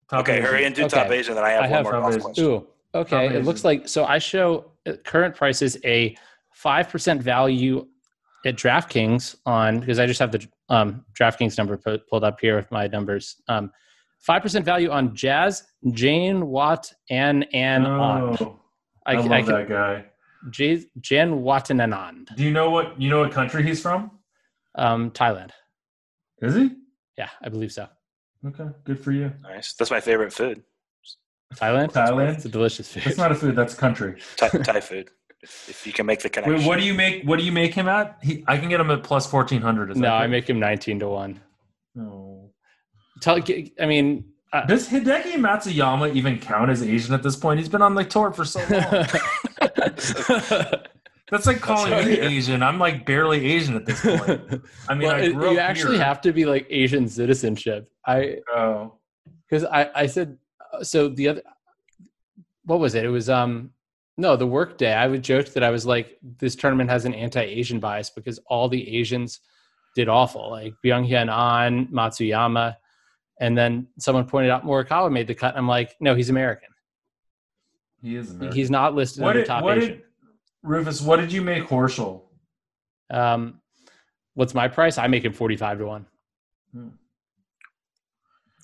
[0.09, 0.45] Top Okay, Asian.
[0.45, 1.01] hurry and do Okay.
[1.01, 2.45] top Asian, then I have I one have more top golf question.
[2.45, 3.27] Ooh, okay.
[3.27, 4.05] Top It looks like so.
[4.05, 6.15] I show uh, current prices a
[6.53, 7.87] five percent value
[8.45, 12.55] at DraftKings on because I just have the um, DraftKings number pu- pulled up here
[12.55, 13.37] with my numbers.
[13.47, 13.71] Um,
[14.19, 18.37] Five percent value on Jazz, Jane Watt, and and on.
[18.39, 18.59] Oh,
[19.03, 20.05] I, love that guy.
[20.49, 24.11] J- Janewattananond, Do you know what you know what country he's from?
[24.75, 25.51] um, Thailand.
[26.41, 26.71] Is he?
[27.17, 27.87] Yeah, I believe so.
[28.45, 29.31] Okay, good for you.
[29.43, 29.73] Nice.
[29.73, 30.63] That's my favorite food.
[31.55, 31.91] Thailand.
[31.91, 32.35] Thailand?
[32.35, 33.03] It's a delicious food.
[33.03, 33.55] That's not a food.
[33.55, 34.19] That's a country.
[34.37, 35.09] Thai, Thai food.
[35.43, 36.59] If, if you can make the connection.
[36.59, 37.23] Wait, what do you make?
[37.23, 38.17] What do you make him at?
[38.23, 39.95] He, I can get him at plus fourteen hundred.
[39.97, 41.39] no, I make him nineteen to one.
[41.93, 42.51] No.
[43.21, 43.39] Tell,
[43.79, 47.59] I mean, uh, Does Hideki Matsuyama even count as Asian at this point?
[47.59, 49.05] He's been on the tour for so long.
[51.31, 52.19] That's like calling right, me.
[52.19, 52.61] Asian.
[52.61, 54.61] I'm like barely Asian at this point.
[54.89, 56.03] I mean, well, I it- grew up you actually here.
[56.05, 57.89] have to be like Asian citizenship.
[58.05, 58.95] I Oh,
[59.49, 60.37] because I I said
[60.73, 61.41] uh, so the other
[62.65, 63.05] what was it?
[63.05, 63.71] It was um
[64.17, 64.93] no the work day.
[64.93, 68.67] I would joke that I was like this tournament has an anti-Asian bias because all
[68.67, 69.39] the Asians
[69.95, 72.75] did awful, like Byeong Hun An, Matsuyama,
[73.41, 75.57] and then someone pointed out Morikawa made the cut.
[75.57, 76.69] I'm like, no, he's American.
[78.01, 78.55] he is American.
[78.55, 79.89] He's not listed what in the top what Asian.
[79.89, 80.01] did
[80.63, 81.01] Rufus?
[81.01, 82.21] What did you make Horschel?
[83.09, 83.59] Um,
[84.35, 84.99] what's my price?
[84.99, 86.05] I make him 45 to one.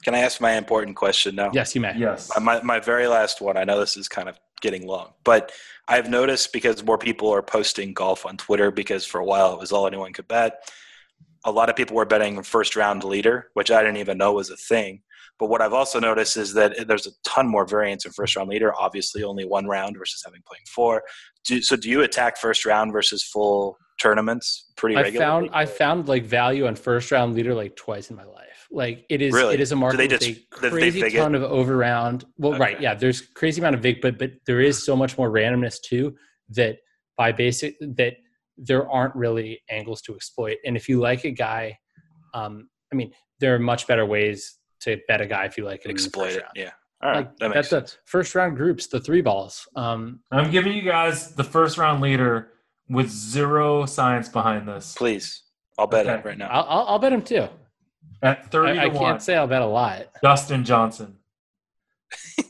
[0.03, 1.49] Can I ask my important question now?
[1.53, 1.97] Yes, you may.
[1.97, 2.31] Yes.
[2.39, 3.57] My, my, my very last one.
[3.57, 5.51] I know this is kind of getting long, but
[5.87, 9.59] I've noticed because more people are posting golf on Twitter because for a while it
[9.59, 10.69] was all anyone could bet.
[11.45, 14.49] A lot of people were betting first round leader, which I didn't even know was
[14.49, 15.01] a thing.
[15.39, 18.49] But what I've also noticed is that there's a ton more variance in first round
[18.49, 18.73] leader.
[18.75, 21.03] Obviously, only one round versus having playing four.
[21.45, 25.47] Do, so, do you attack first round versus full tournaments pretty I regularly?
[25.47, 28.67] found I found like value on first round leader like twice in my life.
[28.71, 29.53] Like it is Really?
[29.53, 31.77] it is a market they with just- a they- they crazy fig ton of over
[31.77, 32.25] round.
[32.37, 32.95] Well, right, yeah.
[32.95, 36.15] There's crazy amount of vig, but but there is so much more randomness too
[36.49, 36.79] that
[37.15, 38.15] by basic that
[38.57, 40.57] there aren't really angles to exploit.
[40.65, 41.77] And if you like a guy,
[42.33, 45.85] um, I mean, there are much better ways to bet a guy if you like
[45.85, 46.41] him in the exploit it.
[46.41, 46.51] round.
[46.55, 46.71] Yeah.
[47.03, 47.17] All right.
[47.17, 49.67] Like that makes that's the first round groups, the three balls.
[49.75, 52.49] Um, I'm giving you guys the first round leader
[52.89, 54.95] with zero science behind this.
[54.97, 55.43] Please.
[55.77, 56.19] I'll bet Okay.
[56.19, 56.47] it right now.
[56.47, 57.47] I'll, I'll I'll bet him too.
[58.23, 58.97] at 30 I, I to 1.
[59.03, 60.07] can't say I'll bet a lot.
[60.23, 61.17] Dustin Johnson.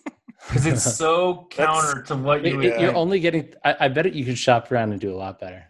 [0.47, 2.62] Because it's so counter to what you.
[2.62, 3.53] It, it, you're only getting.
[3.66, 5.66] I, I bet it, you could shop around and do a lot better.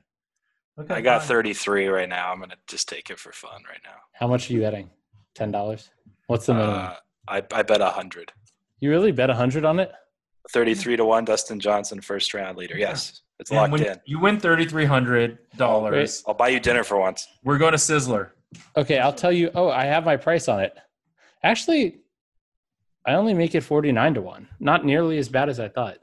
[0.79, 1.27] Okay, I got fine.
[1.29, 2.31] 33 right now.
[2.31, 3.95] I'm gonna just take it for fun right now.
[4.13, 4.89] How much are you betting?
[5.33, 5.89] Ten dollars.
[6.27, 6.75] What's the minimum?
[6.75, 6.93] Uh,
[7.27, 8.31] I I bet 100.
[8.79, 9.91] you really bet a hundred on it?
[10.51, 11.25] 33 to one.
[11.25, 12.77] Dustin Johnson, first round leader.
[12.77, 13.99] Yes, it's And locked when in.
[14.05, 16.23] You win $3,300.
[16.27, 17.27] I'll buy you dinner for once.
[17.43, 18.29] We're going to Sizzler.
[18.77, 19.51] Okay, I'll tell you.
[19.55, 20.73] Oh, I have my price on it.
[21.43, 21.97] Actually,
[23.05, 24.47] I only make it forty nine to one.
[24.59, 25.97] Not nearly as bad as I thought.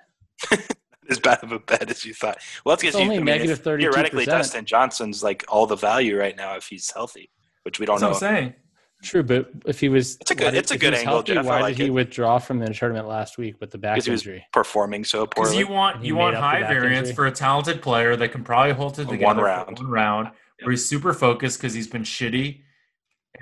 [1.11, 2.39] As bad of a bet as you thought.
[2.65, 3.79] Well, that's because It's you only I mean, negative if- 32%.
[3.81, 7.31] Theoretically, Dustin Johnson's like all the value right now if he's healthy,
[7.65, 8.29] which we don't That's what know.
[8.29, 8.55] I'm saying.
[9.03, 11.45] True, but if he was, It's a good- it's a good angle, healthy, Jeff.
[11.45, 11.91] Why like did he it.
[11.91, 14.47] withdraw from the tournament last week with the back Because he was injury?
[14.53, 15.29] performing so poorly.
[15.29, 15.59] Because poorly.
[15.59, 17.15] you want you want high variance injury.
[17.15, 19.79] for a talented player that can probably hold it One together for round.
[19.79, 20.31] one round,
[20.63, 22.63] where he's super focused because he's been shitty,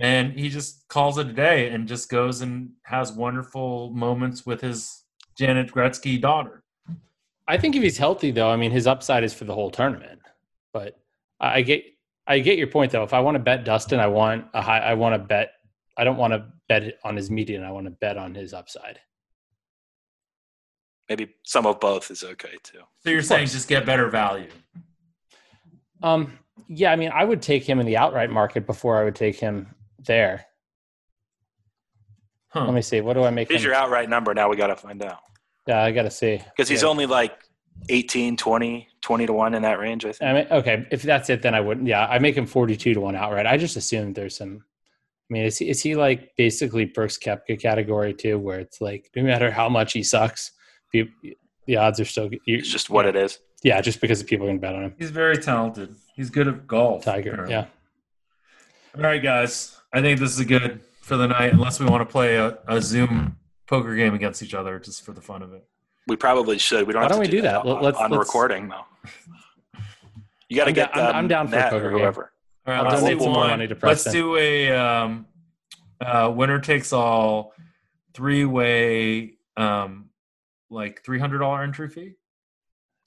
[0.01, 4.61] and he just calls it a day and just goes and has wonderful moments with
[4.63, 5.05] his
[5.39, 6.62] Janet Gretzky daughter.
[7.49, 10.21] I think if he's healthy, though, I mean, his upside is for the whole tournament.
[10.73, 10.99] But
[11.41, 11.85] I I get,
[12.27, 13.03] I get your point, though.
[13.03, 14.79] If I want to bet Dustin, I want a high.
[14.79, 15.53] I want to bet.
[15.97, 17.65] I don't want to bet on his median.
[17.65, 19.01] I want to bet on his upside.
[21.09, 22.79] Maybe some of both is okay too.
[23.01, 24.49] So you're saying just get better value.
[26.03, 26.39] Um,
[26.69, 29.39] yeah, I mean, I would take him in the outright market before I would take
[29.39, 30.47] him there.
[32.49, 32.65] Huh.
[32.65, 33.01] Let me see.
[33.01, 33.49] What do I make?
[33.49, 33.67] Here's him?
[33.69, 34.33] your outright number.
[34.35, 35.21] Now we got to find out.
[35.67, 36.39] Yeah, I got to see.
[36.57, 36.89] Because he's Yeah.
[36.89, 37.33] only like
[37.89, 40.23] 18, 20, 20 to 1 in that range, I think.
[40.29, 41.87] I mean, okay, if that's it, then I wouldn't.
[41.87, 43.47] Yeah, I make him forty-two to one outright.
[43.47, 44.65] I just assumed there's some.
[45.31, 49.11] I mean, is he, is he like basically Brooks Koepka category too, where it's like
[49.17, 50.53] no matter how much he sucks,
[50.91, 51.15] people,
[51.67, 52.29] the odds are still.
[52.33, 53.39] You, It's just what it is.
[53.65, 54.95] Yeah, just because people are going to bet on him.
[54.99, 55.95] He's very talented.
[56.17, 57.05] He's good at golf.
[57.05, 57.31] Tiger.
[57.31, 57.55] apparently.
[57.55, 57.67] Yeah.
[58.97, 59.81] All right, guys.
[59.93, 62.83] I think this is good for the night, unless we want to play a, a
[62.83, 63.37] Zoom
[63.73, 65.65] poker game against each other just for the fun of it.
[66.07, 66.87] We probably should.
[66.87, 67.65] We don't Why have don't to we do that?
[67.65, 68.85] On, Let's- on let's- recording, though.
[70.49, 71.99] You got to get down- I'm- I'm down for a Matt poker or game.
[72.01, 72.33] whoever.
[72.67, 73.59] All right, I'll let's do some more one.
[73.61, 74.13] Let's Preston.
[74.13, 75.27] do a um,
[75.99, 77.55] uh, winner takes all
[78.13, 80.11] three way, um,
[80.69, 82.13] like three hundred dollar entry fee.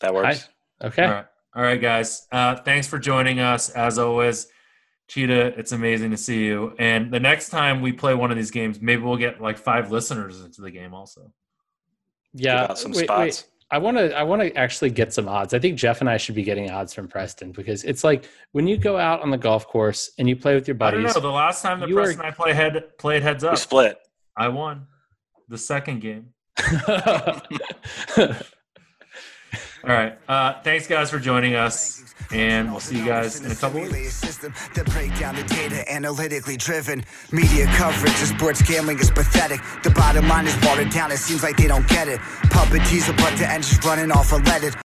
[0.01, 0.49] That works.
[0.83, 1.03] Okay.
[1.05, 2.27] All right, all right, guys.
[2.31, 4.47] Uh, thanks for joining us as always.
[5.07, 6.73] Cheetah, it's amazing to see you.
[6.79, 9.91] And the next time we play one of these games, maybe we'll get like five
[9.91, 11.31] listeners into the game also.
[12.33, 12.73] Yeah.
[12.73, 13.19] Some wait, spots.
[13.19, 13.45] wait.
[13.71, 14.15] I want to.
[14.15, 15.53] I want to actually get some odds.
[15.55, 18.67] I think Jeff and I should be getting odds from Preston because it's like when
[18.67, 21.15] you go out on the golf course and you play with your I don't buddies.
[21.15, 21.21] know.
[21.21, 23.57] The last time that You are- Preston and I play head played heads We up,
[23.57, 23.97] split.
[24.37, 24.85] I won
[25.49, 26.27] the second game.
[29.87, 30.17] All right.
[30.27, 34.15] Uh, thanks, guys, for joining us, and we'll see you guys in a couple weeks.
[34.15, 37.05] System that break down the data analytically driven.
[37.31, 39.61] Media coverage of sports gambling is pathetic.
[39.83, 41.11] The bottom line is watered down.
[41.11, 42.19] It seems like they don't get it.
[42.49, 44.75] Puppet teaser, but the engine's running off unleaded.